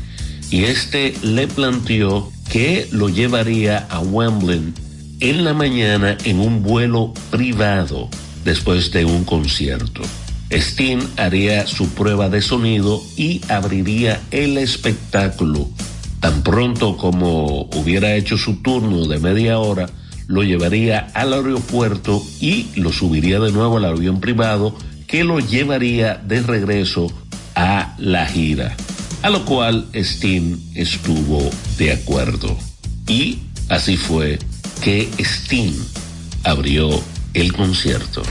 y 0.50 0.64
este 0.64 1.14
le 1.22 1.48
planteó 1.48 2.32
que 2.50 2.88
lo 2.92 3.08
llevaría 3.08 3.86
a 3.90 4.00
Wembley 4.00 4.72
en 5.20 5.44
la 5.44 5.52
mañana 5.52 6.16
en 6.24 6.40
un 6.40 6.62
vuelo 6.62 7.12
privado 7.30 8.08
después 8.44 8.90
de 8.90 9.04
un 9.04 9.24
concierto. 9.24 10.02
Sting 10.50 11.00
haría 11.16 11.66
su 11.66 11.90
prueba 11.90 12.28
de 12.28 12.42
sonido 12.42 13.00
y 13.16 13.40
abriría 13.48 14.20
el 14.30 14.58
espectáculo. 14.58 15.68
Tan 16.20 16.42
pronto 16.42 16.96
como 16.96 17.68
hubiera 17.74 18.14
hecho 18.14 18.36
su 18.36 18.56
turno 18.56 19.06
de 19.06 19.18
media 19.18 19.58
hora, 19.58 19.88
lo 20.26 20.42
llevaría 20.42 21.10
al 21.14 21.32
aeropuerto 21.32 22.22
y 22.40 22.68
lo 22.74 22.92
subiría 22.92 23.38
de 23.40 23.52
nuevo 23.52 23.76
al 23.76 23.84
avión 23.84 24.20
privado 24.20 24.74
que 25.06 25.24
lo 25.24 25.40
llevaría 25.40 26.14
de 26.16 26.42
regreso 26.42 27.12
a 27.54 27.94
la 27.98 28.26
gira. 28.26 28.76
A 29.22 29.30
lo 29.30 29.44
cual 29.44 29.86
Sting 29.92 30.56
estuvo 30.74 31.50
de 31.78 31.92
acuerdo. 31.92 32.56
Y 33.06 33.38
así 33.68 33.96
fue 33.96 34.38
que 34.80 35.10
Sting 35.18 35.74
abrió 36.44 36.88
el 37.34 37.52
concierto. 37.52 38.22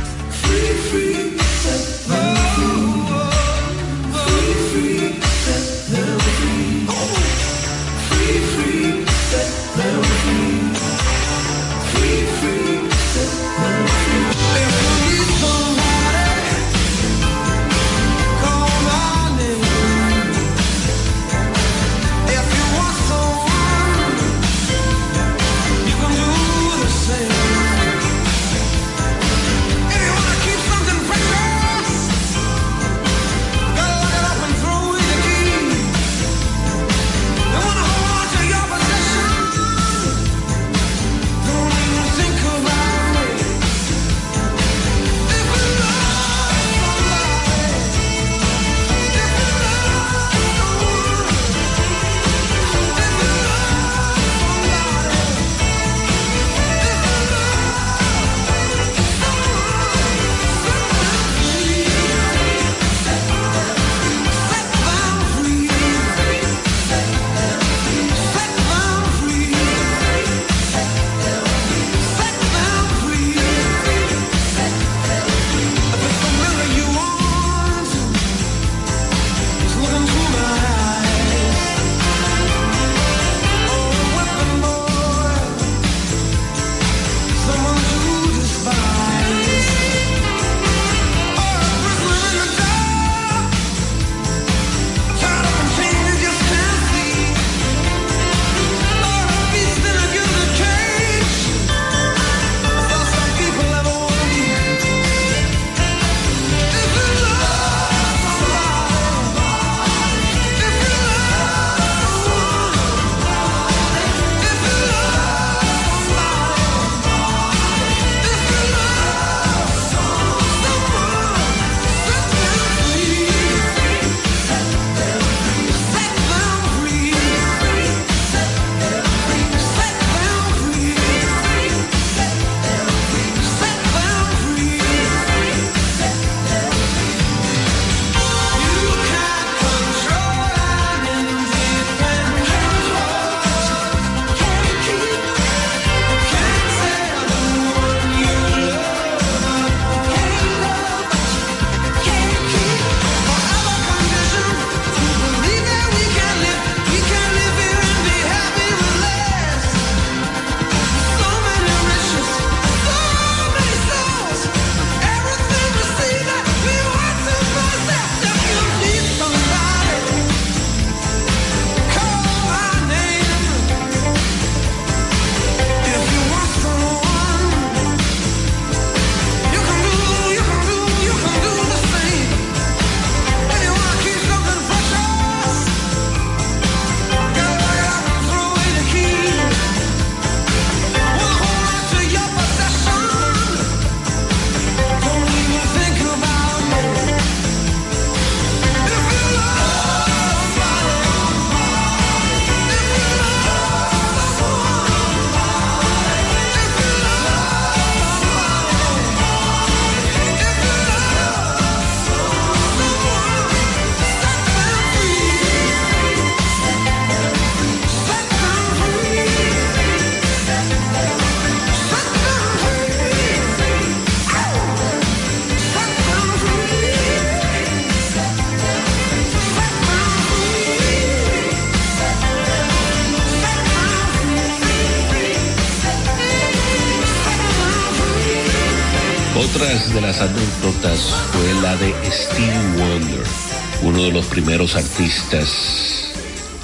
Artistas 244.75 246.13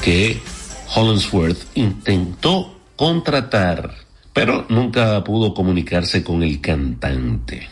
que 0.03 0.39
Hollingsworth 0.95 1.57
intentó 1.75 2.77
contratar, 2.95 3.95
pero 4.33 4.65
nunca 4.69 5.23
pudo 5.23 5.53
comunicarse 5.53 6.23
con 6.23 6.43
el 6.43 6.61
cantante. 6.61 7.67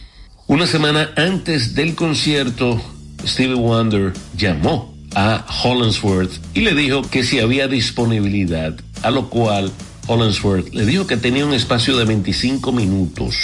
Una 0.47 0.67
semana 0.67 1.11
antes 1.15 1.75
del 1.75 1.95
concierto, 1.95 2.81
Stevie 3.25 3.55
Wonder 3.55 4.13
llamó 4.35 4.93
a 5.15 5.45
Hollingsworth 5.63 6.31
y 6.53 6.61
le 6.61 6.73
dijo 6.73 7.01
que 7.03 7.23
si 7.23 7.39
había 7.39 7.67
disponibilidad, 7.67 8.75
a 9.03 9.11
lo 9.11 9.29
cual 9.29 9.71
Hollingsworth 10.07 10.73
le 10.73 10.85
dijo 10.85 11.07
que 11.07 11.17
tenía 11.17 11.45
un 11.45 11.53
espacio 11.53 11.97
de 11.97 12.05
25 12.05 12.71
minutos, 12.71 13.35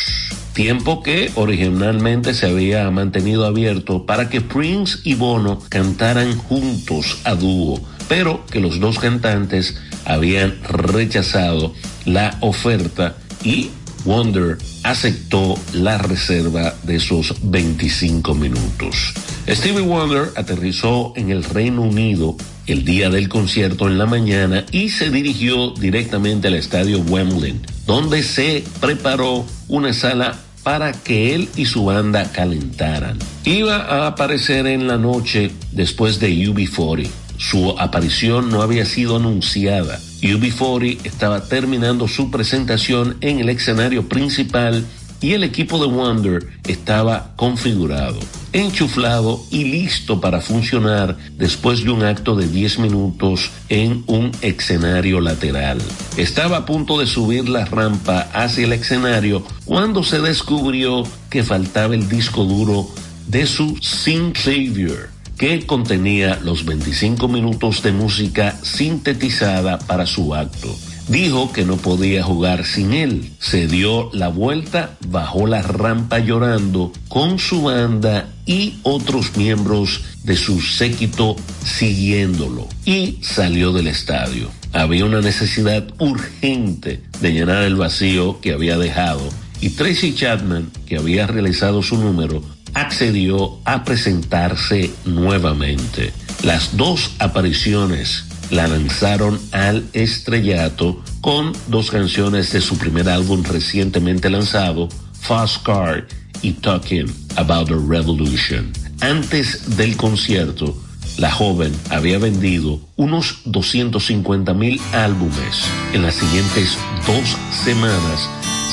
tiempo 0.53 1.01
que 1.01 1.31
originalmente 1.35 2.33
se 2.33 2.47
había 2.47 2.89
mantenido 2.91 3.45
abierto 3.45 4.05
para 4.05 4.29
que 4.29 4.41
Prince 4.41 4.99
y 5.03 5.15
Bono 5.15 5.59
cantaran 5.69 6.37
juntos 6.37 7.19
a 7.23 7.35
dúo, 7.35 7.79
pero 8.07 8.45
que 8.47 8.59
los 8.59 8.79
dos 8.79 8.99
cantantes 8.99 9.77
habían 10.05 10.61
rechazado 10.63 11.73
la 12.05 12.37
oferta 12.41 13.15
y 13.43 13.71
Wonder 14.05 14.57
aceptó 14.83 15.57
la 15.73 15.97
reserva 15.97 16.75
de 16.83 16.95
esos 16.95 17.33
25 17.43 18.33
minutos. 18.35 19.13
Stevie 19.47 19.81
Wonder 19.81 20.31
aterrizó 20.35 21.13
en 21.15 21.31
el 21.31 21.43
Reino 21.43 21.81
Unido 21.81 22.35
el 22.67 22.85
día 22.85 23.09
del 23.09 23.29
concierto 23.29 23.87
en 23.87 23.97
la 23.97 24.05
mañana 24.05 24.65
y 24.71 24.89
se 24.89 25.09
dirigió 25.09 25.71
directamente 25.71 26.47
al 26.47 26.55
estadio 26.55 26.99
Wembley, 26.99 27.59
donde 27.85 28.23
se 28.23 28.63
preparó 28.79 29.45
una 29.67 29.93
sala 29.93 30.37
para 30.63 30.91
que 30.91 31.33
él 31.33 31.49
y 31.55 31.65
su 31.65 31.85
banda 31.85 32.31
calentaran. 32.31 33.17
Iba 33.43 33.77
a 33.77 34.07
aparecer 34.07 34.67
en 34.67 34.87
la 34.87 34.97
noche 34.97 35.51
después 35.71 36.19
de 36.19 36.29
UB40. 36.29 37.09
Su 37.37 37.79
aparición 37.79 38.49
no 38.49 38.61
había 38.61 38.85
sido 38.85 39.15
anunciada. 39.15 39.99
UB40 40.21 41.05
estaba 41.05 41.43
terminando 41.45 42.07
su 42.07 42.31
presentación 42.31 43.17
en 43.21 43.39
el 43.39 43.49
escenario 43.49 44.07
principal 44.07 44.85
y 45.21 45.33
el 45.33 45.43
equipo 45.43 45.79
de 45.79 45.87
Wonder 45.87 46.47
estaba 46.67 47.33
configurado, 47.35 48.19
enchuflado 48.53 49.43
y 49.51 49.65
listo 49.65 50.21
para 50.21 50.39
funcionar 50.41 51.17
después 51.37 51.83
de 51.83 51.91
un 51.91 52.03
acto 52.03 52.35
de 52.35 52.47
10 52.47 52.79
minutos 52.79 53.51
en 53.67 54.03
un 54.07 54.31
escenario 54.41 55.19
lateral. 55.19 55.79
Estaba 56.15 56.57
a 56.57 56.65
punto 56.65 56.99
de 56.99 57.07
subir 57.07 57.49
la 57.49 57.65
rampa 57.65 58.29
hacia 58.33 58.65
el 58.65 58.73
escenario 58.73 59.43
cuando 59.65 60.03
se 60.03 60.19
descubrió 60.19 61.03
que 61.29 61.43
faltaba 61.43 61.95
el 61.95 62.07
disco 62.07 62.45
duro 62.45 62.87
de 63.27 63.45
su 63.45 63.77
Sin 63.81 64.33
Savior 64.35 65.18
que 65.39 65.65
contenía 65.65 66.37
los 66.43 66.65
25 66.65 67.29
minutos 67.29 67.81
de 67.81 67.93
música 67.93 68.59
sintetizada 68.61 69.79
para 69.79 70.05
su 70.05 70.35
acto. 70.35 70.77
Dijo 71.07 71.53
que 71.53 71.63
no 71.63 71.77
podía 71.77 72.21
jugar 72.21 72.65
sin 72.65 72.91
él. 72.93 73.31
Se 73.39 73.65
dio 73.65 74.11
la 74.13 74.27
vuelta, 74.27 74.97
bajó 75.07 75.47
la 75.47 75.61
rampa 75.61 76.19
llorando 76.19 76.91
con 77.07 77.39
su 77.39 77.63
banda 77.63 78.29
y 78.45 78.79
otros 78.83 79.37
miembros 79.37 80.01
de 80.23 80.35
su 80.35 80.61
séquito 80.61 81.37
siguiéndolo 81.63 82.67
y 82.85 83.17
salió 83.21 83.71
del 83.71 83.87
estadio. 83.87 84.51
Había 84.73 85.05
una 85.05 85.21
necesidad 85.21 85.87
urgente 85.99 87.01
de 87.21 87.31
llenar 87.31 87.63
el 87.63 87.77
vacío 87.77 88.41
que 88.41 88.51
había 88.51 88.77
dejado 88.77 89.27
y 89.61 89.69
Tracy 89.71 90.13
Chapman, 90.13 90.69
que 90.85 90.97
había 90.97 91.27
realizado 91.27 91.81
su 91.81 91.97
número, 91.97 92.41
accedió 92.73 93.59
a 93.65 93.83
presentarse 93.83 94.91
nuevamente. 95.05 96.13
Las 96.43 96.77
dos 96.77 97.11
apariciones 97.19 98.25
la 98.49 98.67
lanzaron 98.67 99.39
al 99.51 99.85
estrellato 99.93 101.01
con 101.21 101.53
dos 101.67 101.91
canciones 101.91 102.51
de 102.51 102.61
su 102.61 102.77
primer 102.77 103.09
álbum 103.09 103.43
recientemente 103.43 104.29
lanzado, 104.29 104.89
Fast 105.19 105.63
Car 105.63 106.07
y 106.41 106.53
Talking 106.53 107.13
About 107.35 107.69
a 107.71 107.75
Revolution. 107.75 108.71
Antes 109.01 109.77
del 109.77 109.95
concierto, 109.97 110.75
la 111.17 111.31
joven 111.31 111.73
había 111.89 112.17
vendido 112.17 112.79
unos 112.95 113.41
250 113.45 114.53
mil 114.53 114.79
álbumes. 114.93 115.65
En 115.93 116.03
las 116.03 116.15
siguientes 116.15 116.77
dos 117.05 117.37
semanas 117.63 118.29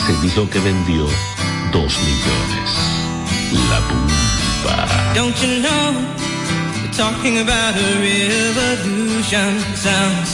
se 0.06 0.20
dijo 0.22 0.48
que 0.48 0.60
vendió 0.60 1.06
dos 1.72 1.98
millones. 1.98 2.95
La 3.52 3.80
Pumpa. 3.88 5.14
Don't 5.14 5.36
you 5.42 5.62
know? 5.62 5.86
We're 6.82 6.92
talking 6.92 7.38
about 7.38 7.74
a 7.76 7.88
revolution 8.02 9.60
sounds. 9.74 10.30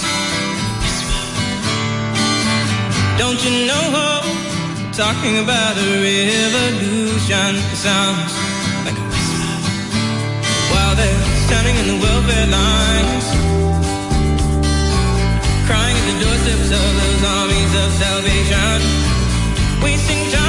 Don't 3.18 3.40
you 3.44 3.66
know? 3.68 3.84
We're 3.92 4.92
talking 4.92 5.38
about 5.38 5.76
a 5.76 5.88
revolution 6.08 7.52
sounds 7.86 8.32
like 8.84 8.96
a 8.96 9.06
whisper. 9.10 9.52
While 10.72 10.94
they're 10.96 11.22
standing 11.46 11.76
in 11.76 11.86
the 11.92 11.98
welfare 12.04 12.48
lines, 12.58 13.26
crying 15.68 15.96
at 16.00 16.06
the 16.10 16.16
doorsteps 16.22 16.70
of 16.80 16.90
those 17.00 17.22
armies 17.38 17.72
of 17.82 17.88
salvation, 18.04 18.78
wasting 19.82 20.22
time 20.30 20.41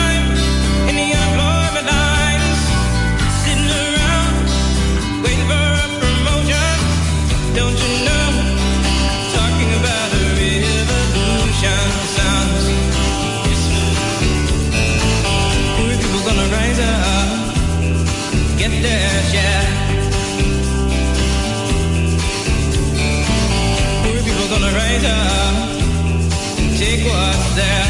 What's 27.05 27.55
There. 27.55 27.85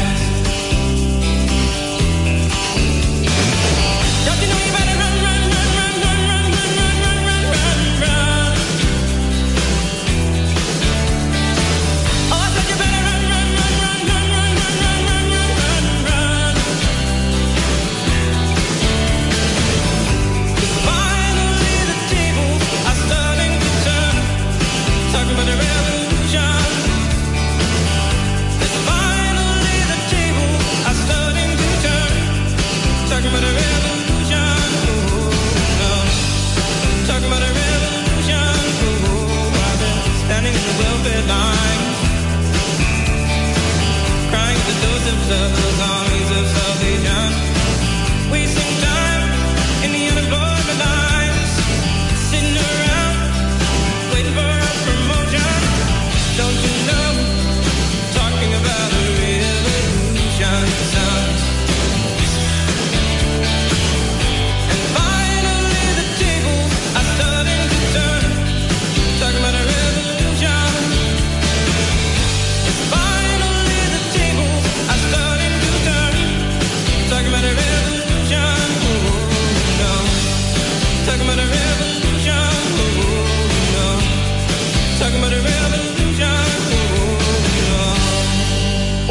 Don't 4.26 4.40
you 4.42 4.48
know 4.48 4.63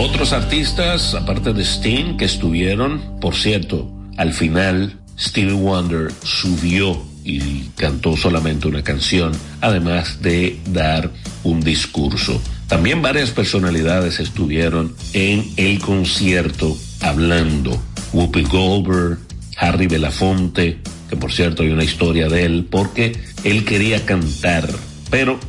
Otros 0.03 0.33
artistas, 0.33 1.15
aparte 1.15 1.53
de 1.53 1.63
Sting, 1.63 2.17
que 2.17 2.25
estuvieron, 2.25 3.19
por 3.21 3.35
cierto, 3.35 3.89
al 4.17 4.33
final 4.33 4.99
Stevie 5.17 5.53
Wonder 5.53 6.11
subió 6.23 7.01
y 7.23 7.69
cantó 7.77 8.17
solamente 8.17 8.67
una 8.67 8.83
canción, 8.83 9.31
además 9.61 10.21
de 10.21 10.59
dar 10.65 11.09
un 11.45 11.61
discurso. 11.61 12.41
También 12.67 13.01
varias 13.01 13.31
personalidades 13.31 14.19
estuvieron 14.19 14.93
en 15.13 15.49
el 15.55 15.79
concierto 15.79 16.77
hablando. 16.99 17.81
Whoopi 18.11 18.43
Goldberg, 18.43 19.19
Harry 19.55 19.87
Belafonte, 19.87 20.79
que 21.09 21.15
por 21.15 21.31
cierto 21.31 21.63
hay 21.63 21.69
una 21.69 21.85
historia 21.85 22.27
de 22.27 22.43
él, 22.43 22.67
porque 22.69 23.13
él 23.45 23.63
quería 23.63 24.05
cantar, 24.05 24.67
pero 25.09 25.39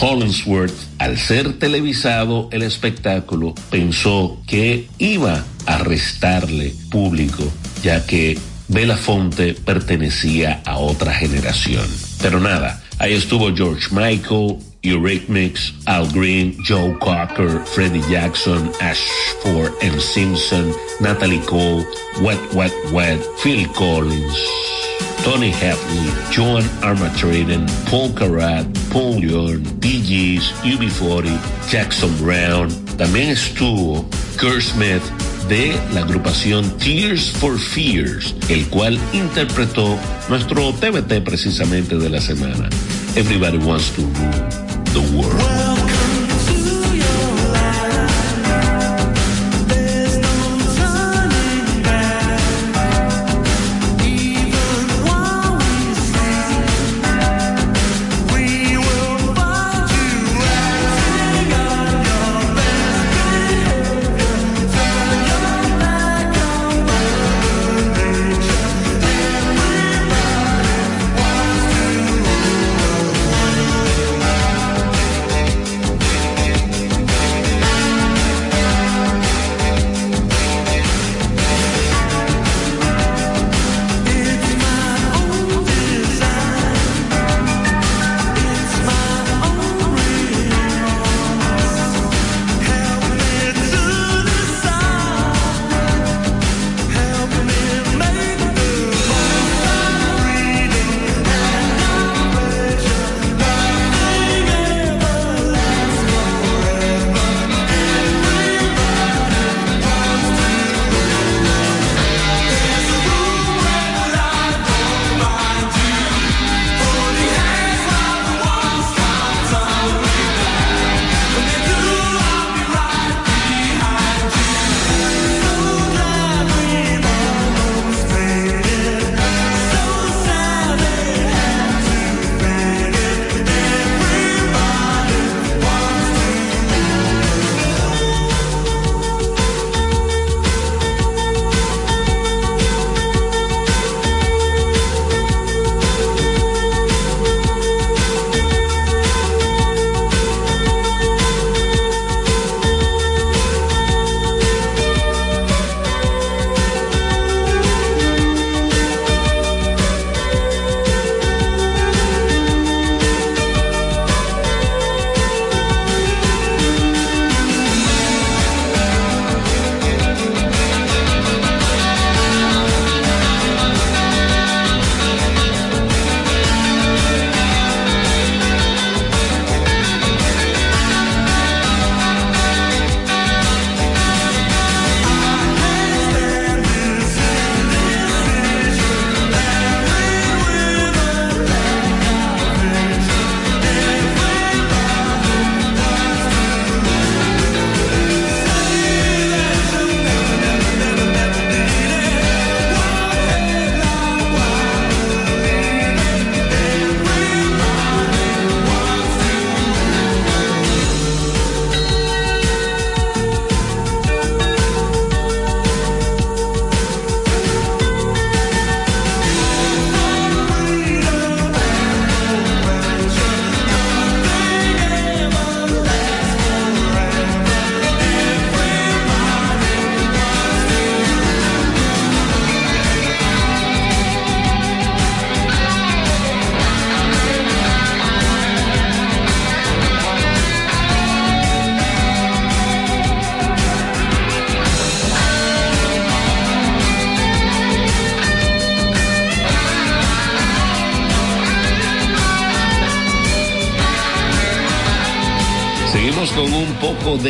Hollingsworth, 0.00 0.89
al 1.00 1.16
ser 1.16 1.58
televisado 1.58 2.50
el 2.52 2.60
espectáculo, 2.60 3.54
pensó 3.70 4.38
que 4.46 4.86
iba 4.98 5.42
a 5.64 5.78
restarle 5.78 6.74
público, 6.90 7.42
ya 7.82 8.04
que 8.04 8.38
Belafonte 8.68 9.54
pertenecía 9.54 10.60
a 10.66 10.76
otra 10.76 11.14
generación. 11.14 11.86
Pero 12.20 12.38
nada, 12.38 12.82
ahí 12.98 13.14
estuvo 13.14 13.56
George 13.56 13.88
Michael, 13.92 14.58
Eurythmics, 14.82 15.72
Al 15.86 16.06
Green, 16.12 16.54
Joe 16.68 16.94
Cocker, 16.98 17.62
Freddie 17.64 18.04
Jackson, 18.10 18.70
Ashford 18.80 19.72
and 19.80 19.98
Simpson, 19.98 20.70
Natalie 21.00 21.40
Cole, 21.46 21.82
Wet 22.20 22.40
Wet 22.52 22.74
Wet, 22.92 23.20
Phil 23.42 23.66
Collins. 23.68 24.36
Tony 25.24 25.50
Hadley, 25.50 26.10
Joan 26.30 26.62
Armatrading, 26.82 27.66
Paul 27.86 28.10
Carrat, 28.10 28.66
Paul 28.90 29.20
Bee 29.80 30.00
Gees, 30.02 30.52
UB40, 30.62 31.38
Jackson 31.70 32.10
Brown. 32.18 32.68
También 32.96 33.30
estuvo 33.30 34.04
Kurt 34.38 34.62
Smith 34.62 35.02
de 35.48 35.78
la 35.92 36.00
agrupación 36.00 36.70
Tears 36.78 37.30
for 37.32 37.58
Fears, 37.58 38.34
el 38.48 38.66
cual 38.68 38.98
interpretó 39.12 39.98
nuestro 40.28 40.72
TBT 40.72 41.22
precisamente 41.24 41.96
de 41.96 42.08
la 42.08 42.20
semana. 42.20 42.68
Everybody 43.16 43.58
wants 43.58 43.90
to 43.96 44.02
rule 44.02 44.70
the 44.92 45.16
world. 45.16 45.79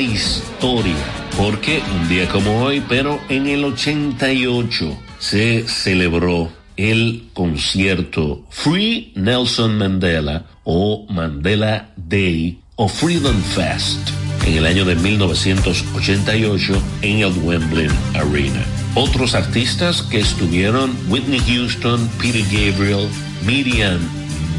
Historia, 0.01 0.97
porque 1.37 1.83
un 1.95 2.09
día 2.09 2.29
como 2.29 2.63
hoy, 2.63 2.83
pero 2.89 3.21
en 3.29 3.47
el 3.47 3.65
88 3.65 4.99
se 5.19 5.69
celebró 5.69 6.51
el 6.77 7.29
concierto 7.35 8.45
Free 8.49 9.13
Nelson 9.15 9.77
Mandela 9.77 10.47
o 10.65 11.07
Mandela 11.11 11.91
Day 11.97 12.59
o 12.77 12.89
Freedom 12.89 13.37
Fest 13.43 13.99
en 14.47 14.55
el 14.55 14.67
año 14.67 14.85
de 14.85 14.95
1988 14.97 16.83
en 17.03 17.19
el 17.19 17.33
Wembley 17.43 17.89
Arena. 18.15 18.65
Otros 18.95 19.35
artistas 19.35 20.03
que 20.03 20.21
estuvieron 20.21 20.97
Whitney 21.09 21.41
Houston, 21.41 22.09
Peter 22.21 22.43
Gabriel, 22.45 23.09
Miriam 23.47 24.01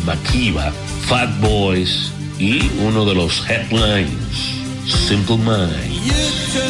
Makeba, 0.05 0.71
Fat 1.07 1.29
Boys 1.39 2.11
y 2.39 2.69
uno 2.79 3.05
de 3.05 3.15
los 3.15 3.47
headlines, 3.49 4.11
Simple 4.87 5.37
Mind. 5.37 6.60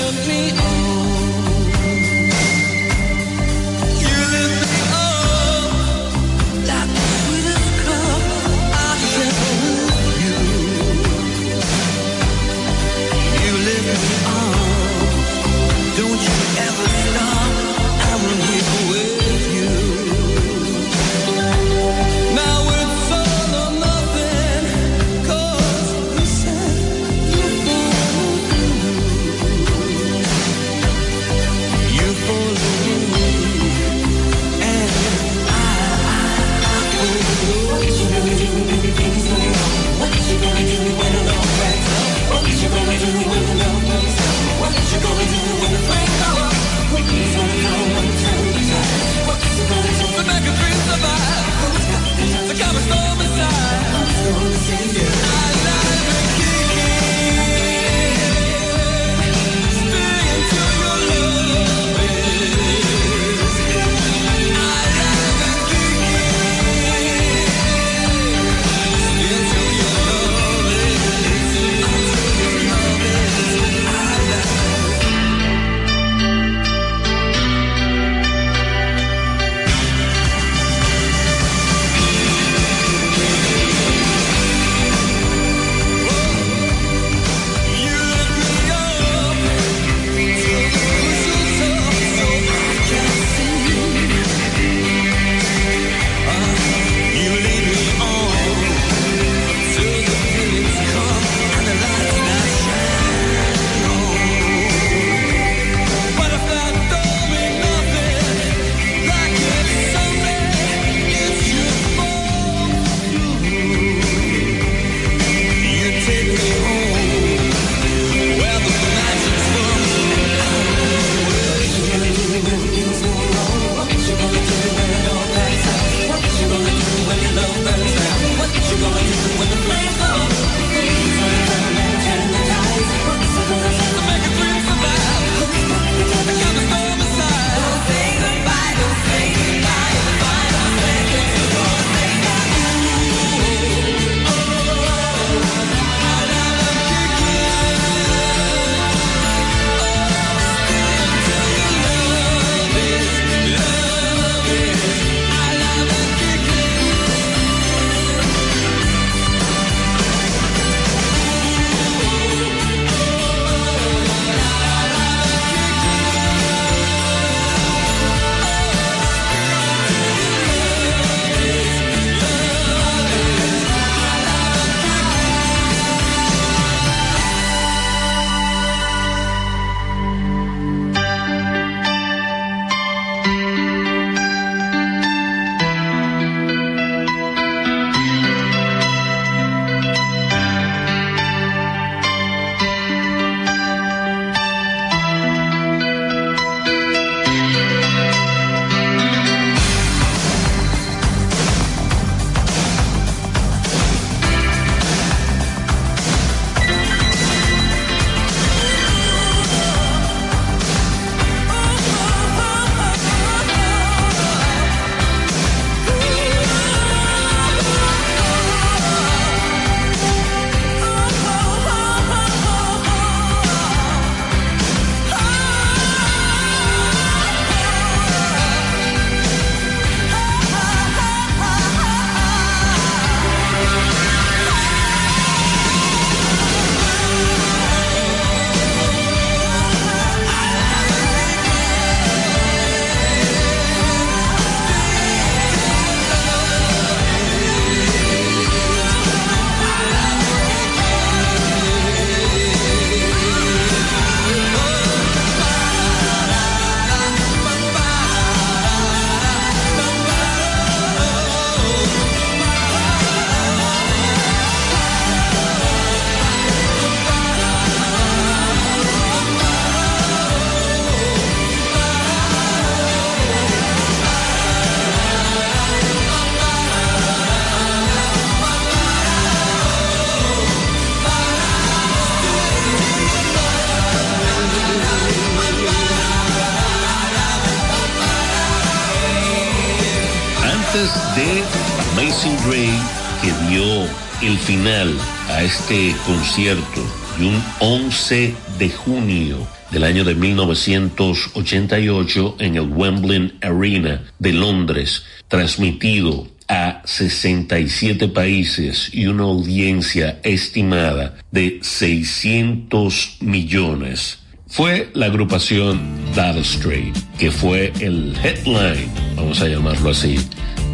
El 294.32 294.38
final 294.38 294.96
a 295.28 295.44
este 295.44 295.94
concierto 296.06 296.82
y 297.20 297.26
un 297.26 297.44
11 297.60 298.34
de 298.58 298.70
junio 298.70 299.46
del 299.72 299.84
año 299.84 300.06
de 300.06 300.16
1988 300.16 302.38
en 302.40 302.56
el 302.56 302.70
Wembley 302.70 303.34
Arena 303.42 304.04
de 304.20 304.32
Londres, 304.32 305.04
transmitido 305.28 306.30
a 306.48 306.82
67 306.86 308.08
países 308.08 308.90
y 308.94 309.08
una 309.08 309.24
audiencia 309.24 310.22
estimada 310.24 311.18
de 311.32 311.60
600 311.62 313.18
millones. 313.20 314.20
Fue 314.48 314.92
la 314.94 315.08
agrupación 315.08 316.00
Dire 316.14 316.46
Straits, 316.46 317.06
que 317.20 317.32
fue 317.32 317.74
el 317.82 318.16
headline, 318.24 318.90
vamos 319.18 319.42
a 319.42 319.50
llamarlo 319.50 319.90
así, 319.90 320.16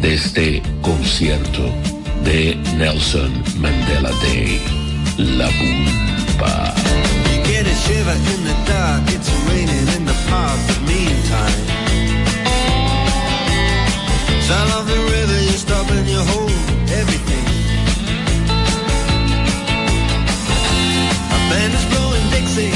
de 0.00 0.14
este 0.14 0.62
concierto 0.80 1.97
de 2.24 2.54
Nelson 2.76 3.30
Mandela 3.58 4.10
Day, 4.20 4.60
La 5.18 5.48
Bulpa. 5.58 6.74
You 7.30 7.42
get 7.44 7.66
a 7.66 7.74
shiver 7.84 8.16
in 8.32 8.44
the 8.44 8.56
dark, 8.66 9.02
it's 9.08 9.30
raining 9.48 9.88
in 9.96 10.04
the 10.04 10.16
park, 10.28 10.58
but 10.66 10.80
meantime. 10.86 11.58
Sound 14.42 14.70
of 14.72 14.86
the 14.86 15.00
river, 15.14 15.40
you 15.42 15.56
stop 15.58 15.90
and 15.90 16.08
you 16.08 16.20
hold 16.32 16.50
everything. 17.00 17.46
A 21.36 21.38
band 21.50 21.74
is 21.74 21.84
blowing 21.92 22.26
Dixie, 22.30 22.72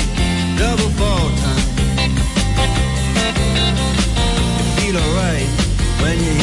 double 0.59 0.91
fall 0.99 1.29
time. 1.45 1.65
You 4.59 4.65
feel 4.77 4.97
alright 4.97 5.49
when 6.03 6.19
you 6.19 6.42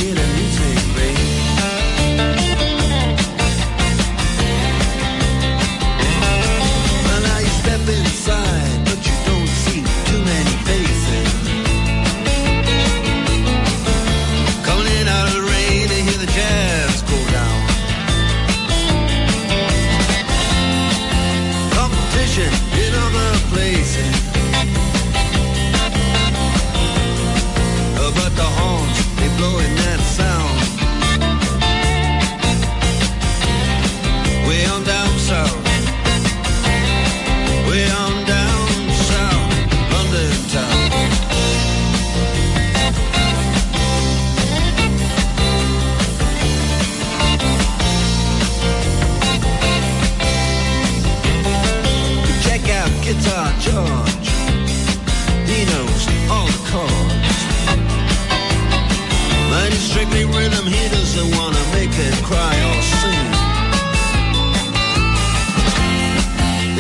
make 62.00 62.24
cry 62.24 62.56
or 62.70 62.82
sing. 63.00 63.30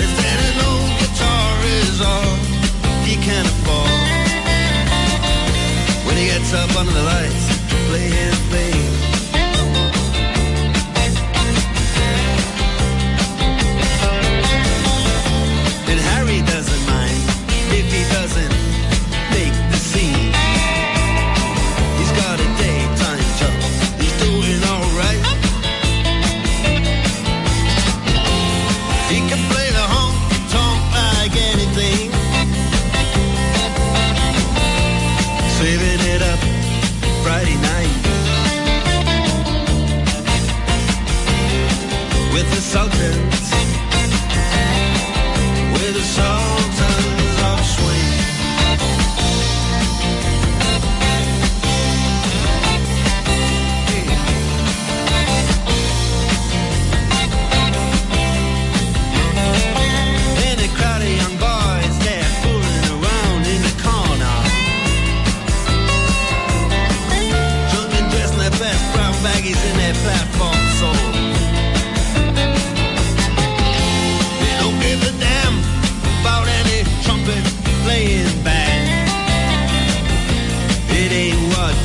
If 0.03 0.13
any 0.33 0.51
old 0.69 0.91
guitar 1.01 1.51
is 1.79 1.95
all 2.11 2.35
he 3.07 3.15
can 3.27 3.45
afford, 3.53 4.01
when 6.05 6.15
he 6.21 6.25
gets 6.31 6.53
up 6.53 6.71
under 6.79 6.93
the 6.99 7.05
lights 7.13 7.45
play 7.89 8.07
his 8.19 8.37
thing. 8.51 8.78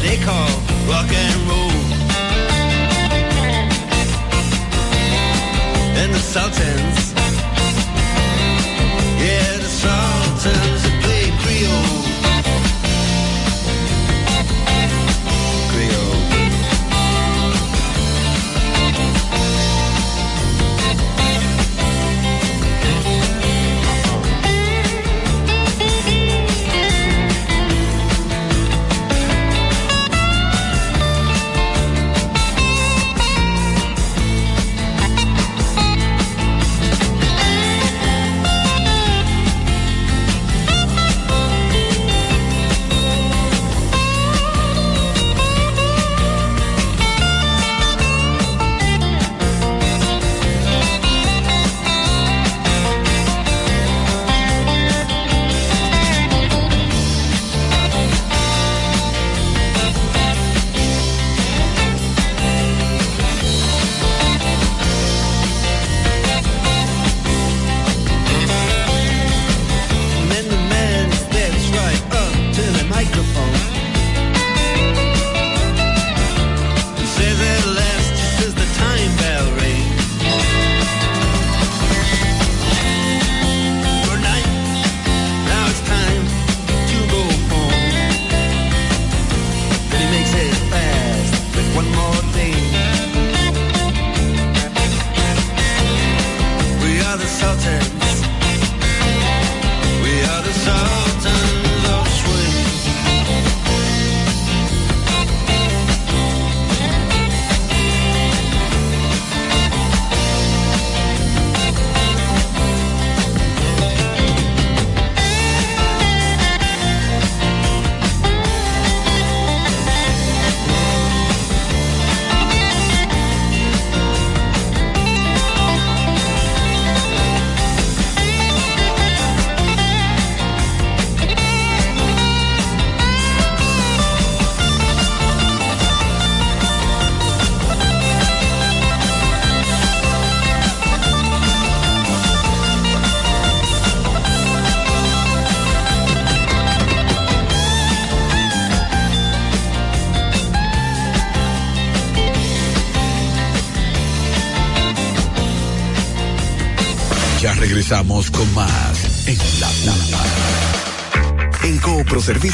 They 0.05 0.18
call 0.18 0.48
rock 0.86 1.10
and 1.10 1.40
roll. 1.48 1.70
And 5.97 6.12
the 6.12 6.18
Sultans 6.18 7.13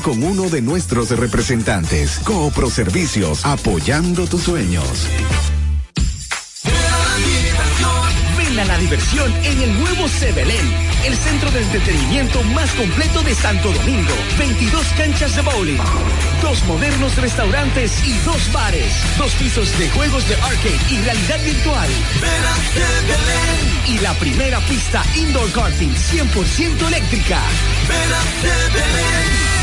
con 0.00 0.22
uno 0.22 0.48
de 0.48 0.62
nuestros 0.62 1.10
representantes. 1.10 2.20
Coopro 2.24 2.70
Servicios, 2.70 3.44
apoyando 3.44 4.26
tus 4.26 4.42
sueños. 4.42 5.06
Ven 8.38 8.58
a 8.58 8.64
la 8.64 8.78
diversión 8.78 9.30
en 9.44 9.60
el 9.60 9.78
nuevo 9.78 10.08
Sebelén, 10.08 10.66
el 11.04 11.14
centro 11.14 11.50
de 11.50 11.62
entretenimiento 11.62 12.42
más 12.54 12.70
completo 12.70 13.22
de 13.22 13.34
Santo 13.34 13.70
Domingo. 13.70 14.14
22 14.38 14.86
canchas 14.96 15.36
de 15.36 15.42
bowling, 15.42 15.80
dos 16.40 16.64
modernos 16.64 17.14
restaurantes 17.16 17.92
y 18.06 18.16
dos 18.24 18.50
bares, 18.52 18.94
dos 19.18 19.32
pisos 19.34 19.78
de 19.78 19.90
juegos 19.90 20.26
de 20.26 20.36
arcade 20.36 20.78
y 20.90 20.98
realidad 21.02 21.44
virtual. 21.44 21.88
Y 23.88 23.98
la 23.98 24.14
primera 24.14 24.60
pista 24.60 25.04
indoor 25.16 25.50
karting 25.52 25.90
100% 25.90 26.86
eléctrica. 26.88 27.40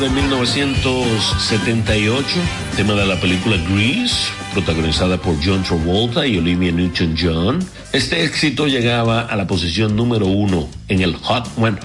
de 0.00 0.08
1978, 0.10 2.26
tema 2.76 2.94
de 2.94 3.06
la 3.06 3.20
película 3.20 3.56
Grease, 3.68 4.30
protagonizada 4.52 5.20
por 5.20 5.34
John 5.44 5.64
Travolta 5.64 6.24
y 6.24 6.38
Olivia 6.38 6.70
Newton-John. 6.70 7.58
Este 7.92 8.22
éxito 8.22 8.68
llegaba 8.68 9.22
a 9.22 9.34
la 9.34 9.48
posición 9.48 9.96
número 9.96 10.26
uno 10.26 10.68
en 10.86 11.00
el 11.00 11.16
Hot 11.16 11.48
100 11.56 11.80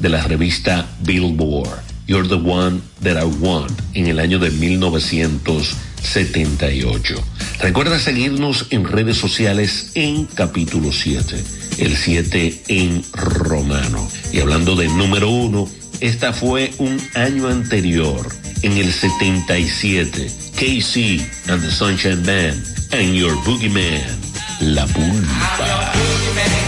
de 0.00 0.08
la 0.08 0.24
revista 0.24 0.88
Billboard. 1.02 1.80
You're 2.08 2.26
the 2.26 2.34
One 2.34 2.80
That 3.02 3.22
I 3.22 3.26
Want 3.40 3.70
en 3.94 4.08
el 4.08 4.18
año 4.18 4.40
de 4.40 4.50
1978. 4.50 7.14
Recuerda 7.60 8.00
seguirnos 8.00 8.66
en 8.70 8.84
redes 8.84 9.18
sociales 9.18 9.92
en 9.94 10.24
capítulo 10.24 10.90
7, 10.90 11.44
el 11.78 11.96
7 11.96 12.64
en 12.68 13.04
romano. 13.12 14.08
Y 14.32 14.40
hablando 14.40 14.74
de 14.74 14.88
número 14.88 15.30
uno 15.30 15.68
esta 16.00 16.32
fue 16.32 16.72
un 16.78 16.98
año 17.14 17.48
anterior, 17.48 18.26
en 18.62 18.72
el 18.72 18.90
77. 18.90 20.30
KC 20.56 21.20
and 21.48 21.62
the 21.62 21.70
Sunshine 21.70 22.22
Band 22.24 22.62
and 22.92 23.14
Your 23.14 23.34
Boogeyman, 23.44 24.00
La 24.60 24.86
Pulpa. 24.86 26.59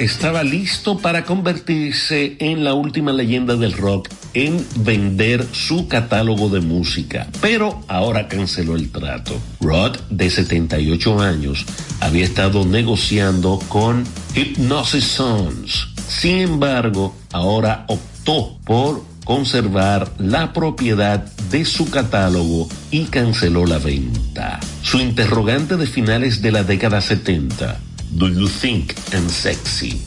estaba 0.00 0.42
listo 0.42 0.96
para 0.98 1.24
convertirse 1.24 2.36
en 2.40 2.64
la 2.64 2.72
última 2.72 3.12
leyenda 3.12 3.56
del 3.56 3.74
rock 3.74 4.08
en 4.32 4.64
vender 4.76 5.46
su 5.52 5.88
catálogo 5.88 6.48
de 6.48 6.60
música, 6.60 7.28
pero 7.42 7.82
ahora 7.86 8.26
canceló 8.26 8.76
el 8.76 8.90
trato. 8.90 9.38
Rod, 9.60 9.98
de 10.08 10.30
78 10.30 11.20
años, 11.20 11.66
había 12.00 12.24
estado 12.24 12.64
negociando 12.64 13.60
con 13.68 14.04
Hypnosis 14.34 15.04
Sons. 15.04 15.88
Sin 16.08 16.38
embargo, 16.38 17.14
ahora 17.32 17.84
optó 17.88 18.58
por 18.64 19.04
conservar 19.26 20.10
la 20.16 20.54
propiedad 20.54 21.26
de 21.50 21.66
su 21.66 21.90
catálogo 21.90 22.68
y 22.90 23.04
canceló 23.04 23.66
la 23.66 23.78
venta. 23.78 24.60
Su 24.82 24.98
interrogante 24.98 25.76
de 25.76 25.86
finales 25.86 26.40
de 26.40 26.52
la 26.52 26.64
década 26.64 27.02
70 27.02 27.89
Do 28.18 28.26
You 28.26 28.48
Think 28.48 28.96
I'm 29.14 29.28
Sexy? 29.28 30.00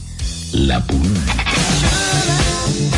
La 0.54 0.82
Pulga. 0.82 2.93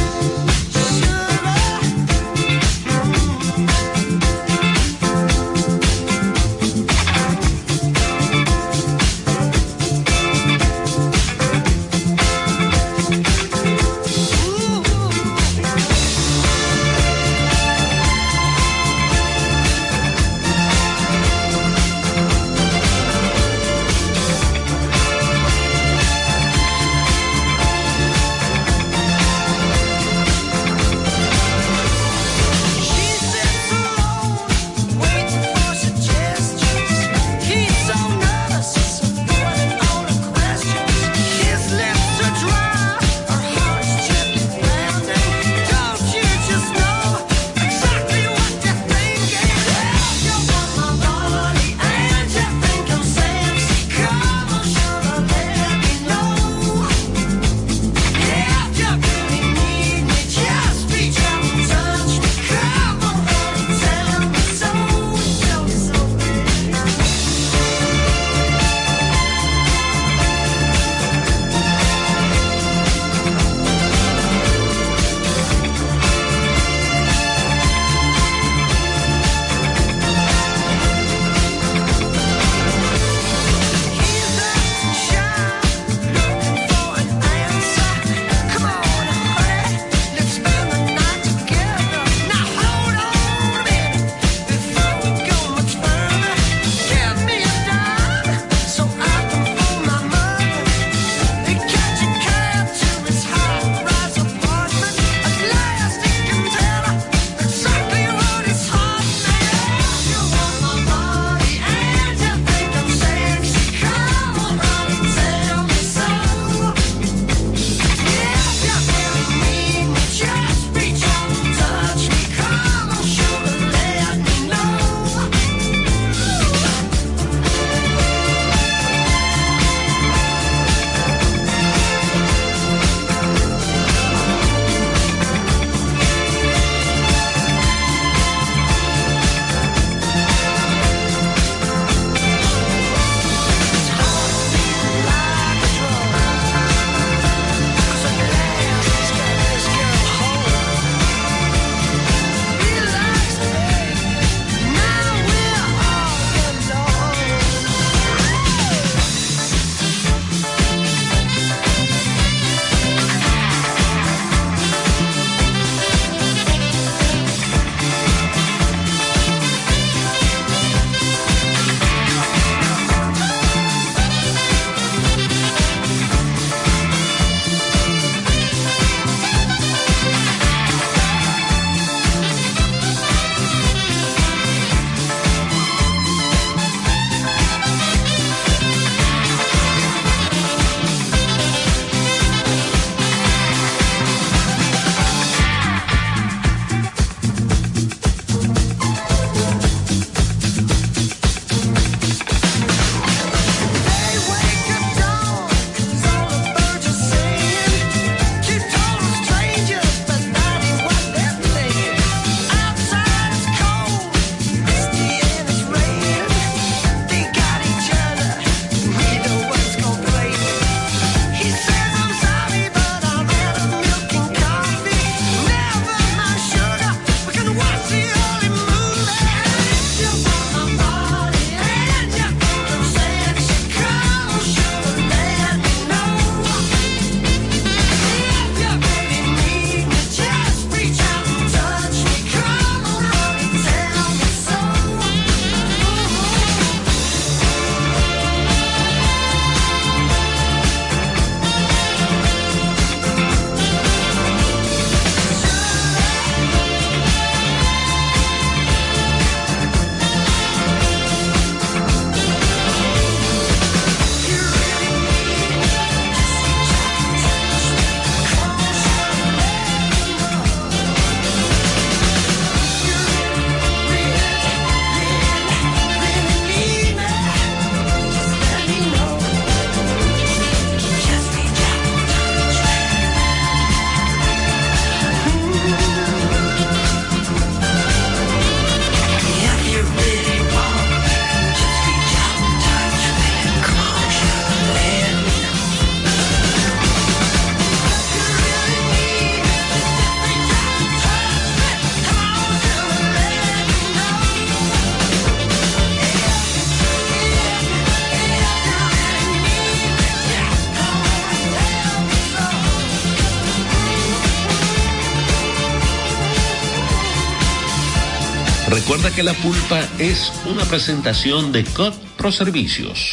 Que 319.15 319.23
la 319.23 319.33
pulpa 319.33 319.81
es 319.97 320.31
una 320.45 320.65
presentación 320.65 321.53
de 321.53 321.63
COT 321.63 321.95
Pro 322.17 322.31
Servicios. 322.31 323.11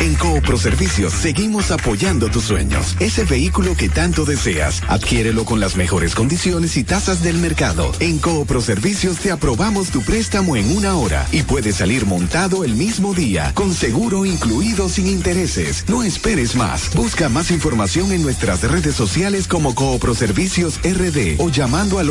En 0.00 0.14
Coopro 0.14 0.58
Servicios 0.58 1.12
seguimos 1.12 1.70
apoyando 1.70 2.28
tus 2.28 2.44
sueños. 2.44 2.96
Ese 3.00 3.24
vehículo 3.24 3.76
que 3.76 3.88
tanto 3.88 4.24
deseas, 4.24 4.82
adquiérelo 4.88 5.44
con 5.44 5.60
las 5.60 5.76
mejores 5.76 6.14
condiciones 6.14 6.76
y 6.76 6.84
tasas 6.84 7.22
del 7.22 7.38
mercado. 7.38 7.92
En 8.00 8.18
Coopro 8.18 8.60
Servicios 8.60 9.18
te 9.18 9.30
aprobamos 9.30 9.90
tu 9.90 10.02
préstamo 10.02 10.56
en 10.56 10.76
una 10.76 10.96
hora 10.96 11.26
y 11.32 11.42
puedes 11.42 11.76
salir 11.76 12.04
montado 12.04 12.64
el 12.64 12.74
mismo 12.74 13.14
día, 13.14 13.52
con 13.54 13.72
seguro 13.72 14.26
incluido 14.26 14.88
sin 14.88 15.06
intereses. 15.06 15.84
No 15.88 16.02
esperes 16.02 16.56
más. 16.56 16.94
Busca 16.94 17.28
más 17.28 17.50
información 17.50 18.12
en 18.12 18.22
nuestras 18.22 18.62
redes 18.62 18.94
sociales 18.94 19.46
como 19.46 19.74
Coopro 19.74 20.14
Servicios 20.14 20.78
RD 20.82 21.40
o 21.40 21.48
llamando 21.48 21.98
al 21.98 22.10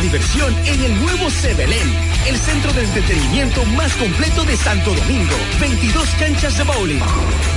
Diversión 0.00 0.54
en 0.66 0.82
el 0.82 1.00
nuevo 1.00 1.30
Sebelén, 1.30 1.88
el 2.26 2.36
centro 2.38 2.72
de 2.72 2.84
entretenimiento 2.84 3.64
más 3.66 3.92
completo 3.94 4.44
de 4.44 4.56
Santo 4.56 4.94
Domingo. 4.94 5.36
22 5.60 6.08
canchas 6.18 6.56
de 6.56 6.64
bowling, 6.64 7.00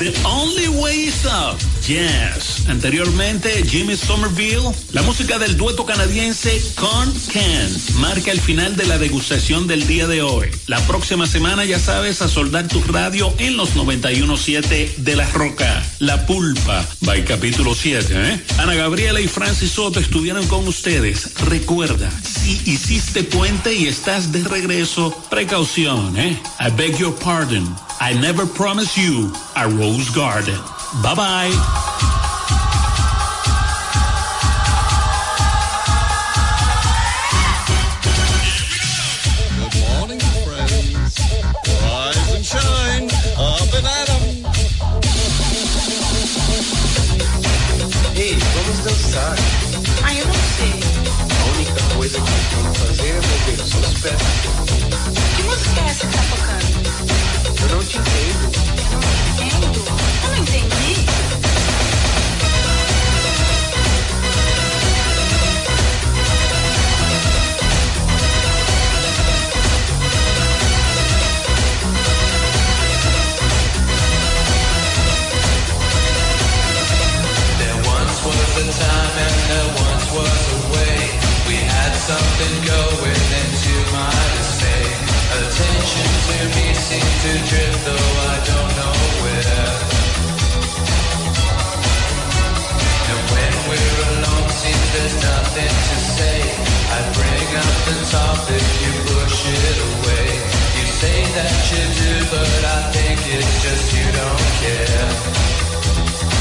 Ways 0.00 1.24
Up. 1.24 1.58
Yes. 1.88 2.68
Anteriormente, 2.68 3.64
Jimmy 3.66 3.96
Somerville. 3.96 4.70
La 4.92 5.02
música 5.02 5.40
del 5.40 5.56
dueto 5.56 5.84
canadiense 5.84 6.62
Con 6.76 7.12
Can 7.32 7.68
marca 7.98 8.30
el 8.30 8.40
final 8.40 8.76
de 8.76 8.86
la 8.86 8.98
degustación 8.98 9.66
del 9.66 9.88
día 9.88 10.06
de 10.06 10.22
hoy. 10.22 10.50
La 10.68 10.78
próxima 10.86 11.26
semana, 11.26 11.64
ya 11.64 11.80
sabes, 11.80 12.22
a 12.22 12.28
soldar 12.28 12.68
tu 12.68 12.80
radio 12.82 13.34
en 13.38 13.56
los 13.56 13.74
91.7 13.74 14.96
de 14.98 15.16
La 15.16 15.28
Roca. 15.30 15.82
La 15.98 16.26
Pulpa, 16.26 16.86
by 17.00 17.24
capítulo 17.24 17.74
7. 17.74 18.06
¿eh? 18.10 18.40
Ana 18.58 18.76
Gabriela 18.76 19.20
y 19.20 19.26
Francis 19.26 19.72
Soto 19.72 19.98
estuvieron 19.98 20.46
con 20.46 20.68
ustedes. 20.68 21.34
Recuerda, 21.40 22.08
si 22.22 22.52
hiciste 22.70 23.24
puente 23.24 23.74
y 23.74 23.88
estás 23.88 24.30
de 24.30 24.44
regreso, 24.44 25.10
precaución. 25.28 26.16
¿eh? 26.16 26.40
I 26.60 26.70
beg 26.70 26.96
your 26.98 27.14
pardon. 27.16 27.87
I 28.00 28.12
never 28.20 28.46
promised 28.46 28.96
you 28.96 29.32
a 29.56 29.68
rose 29.68 30.10
garden. 30.10 30.58
Bye 31.02 31.14
bye 31.14 32.17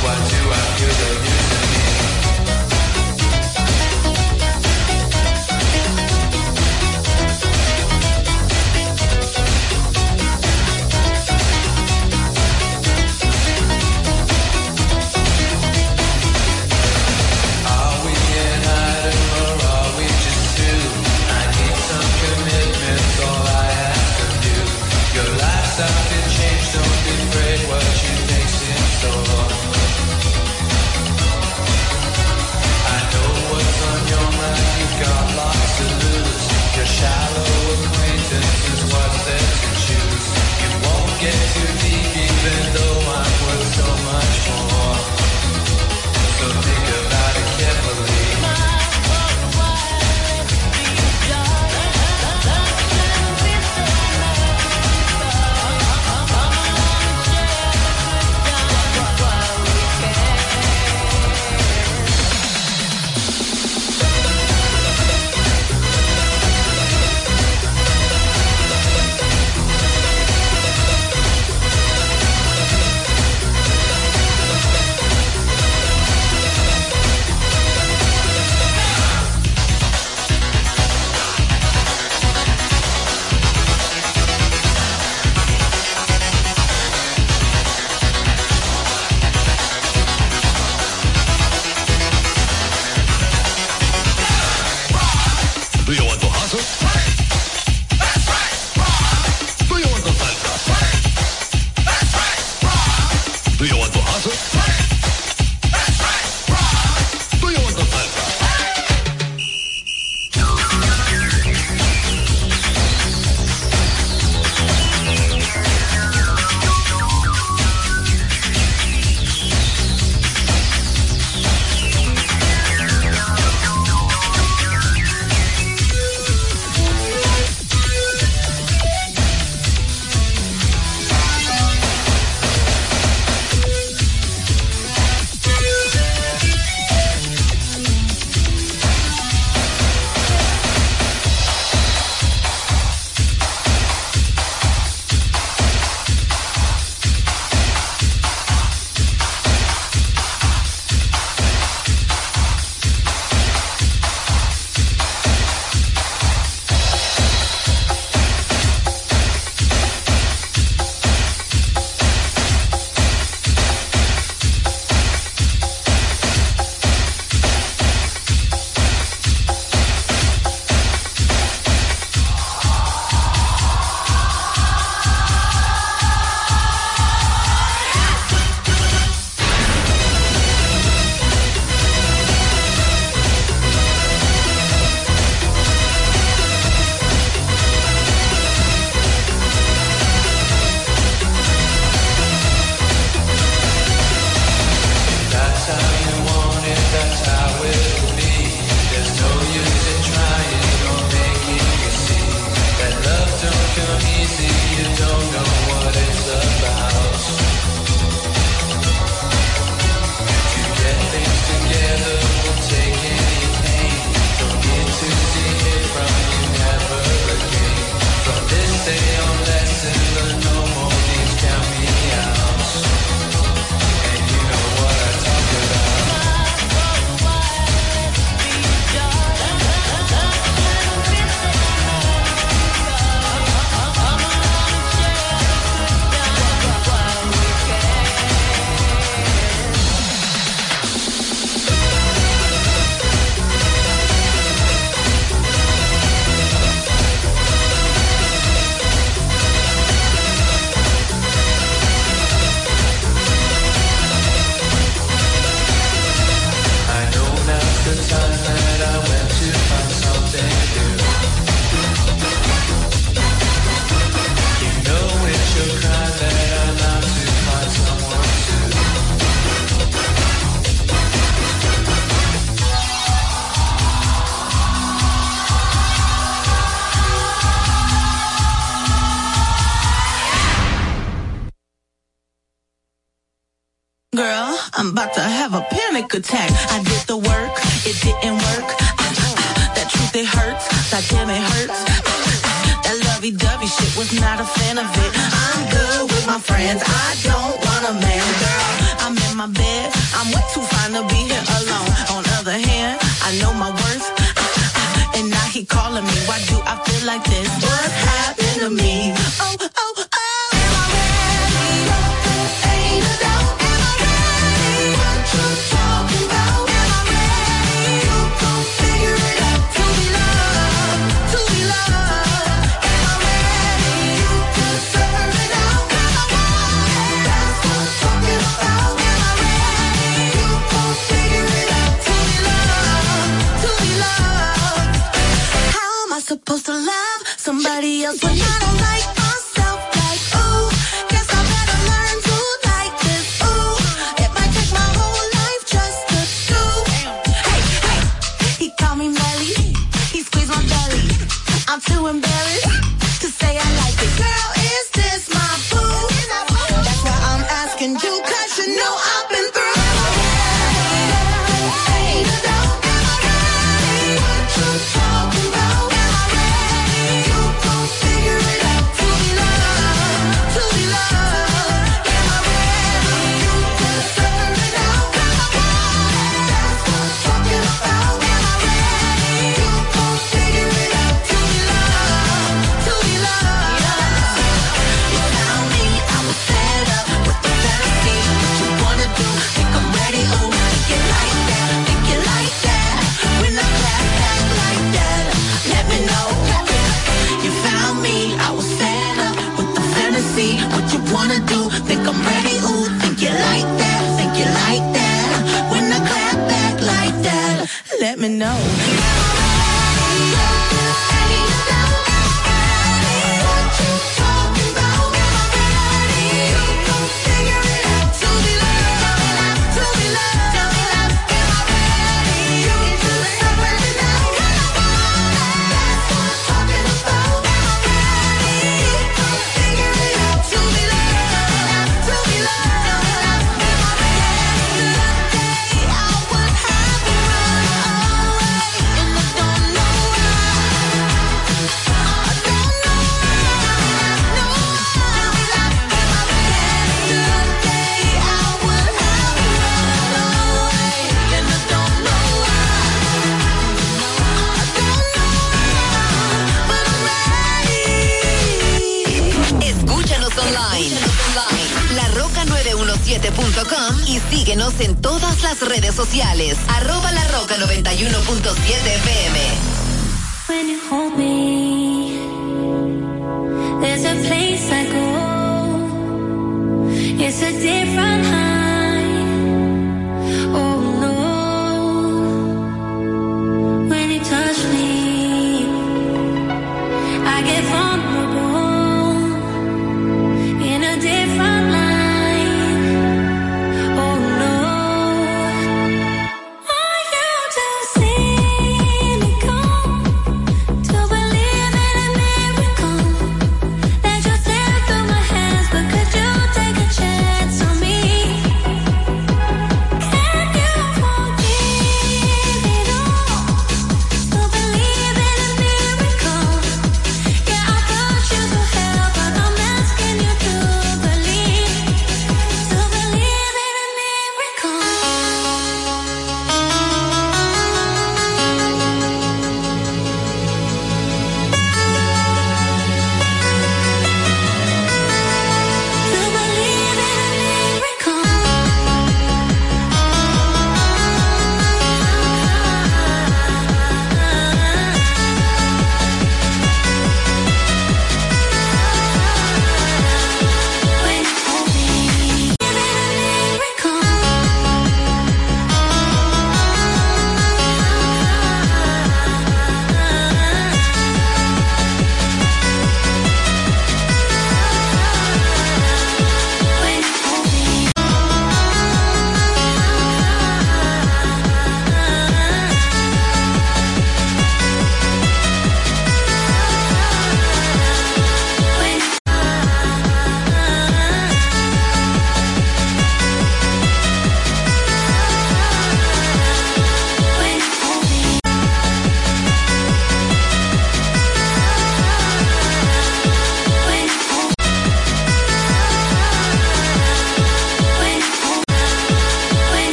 Why 0.00 0.14
do 0.14 0.40
I 0.50 0.62
feel 0.76 0.94
the 1.00 1.10
news 1.22 1.87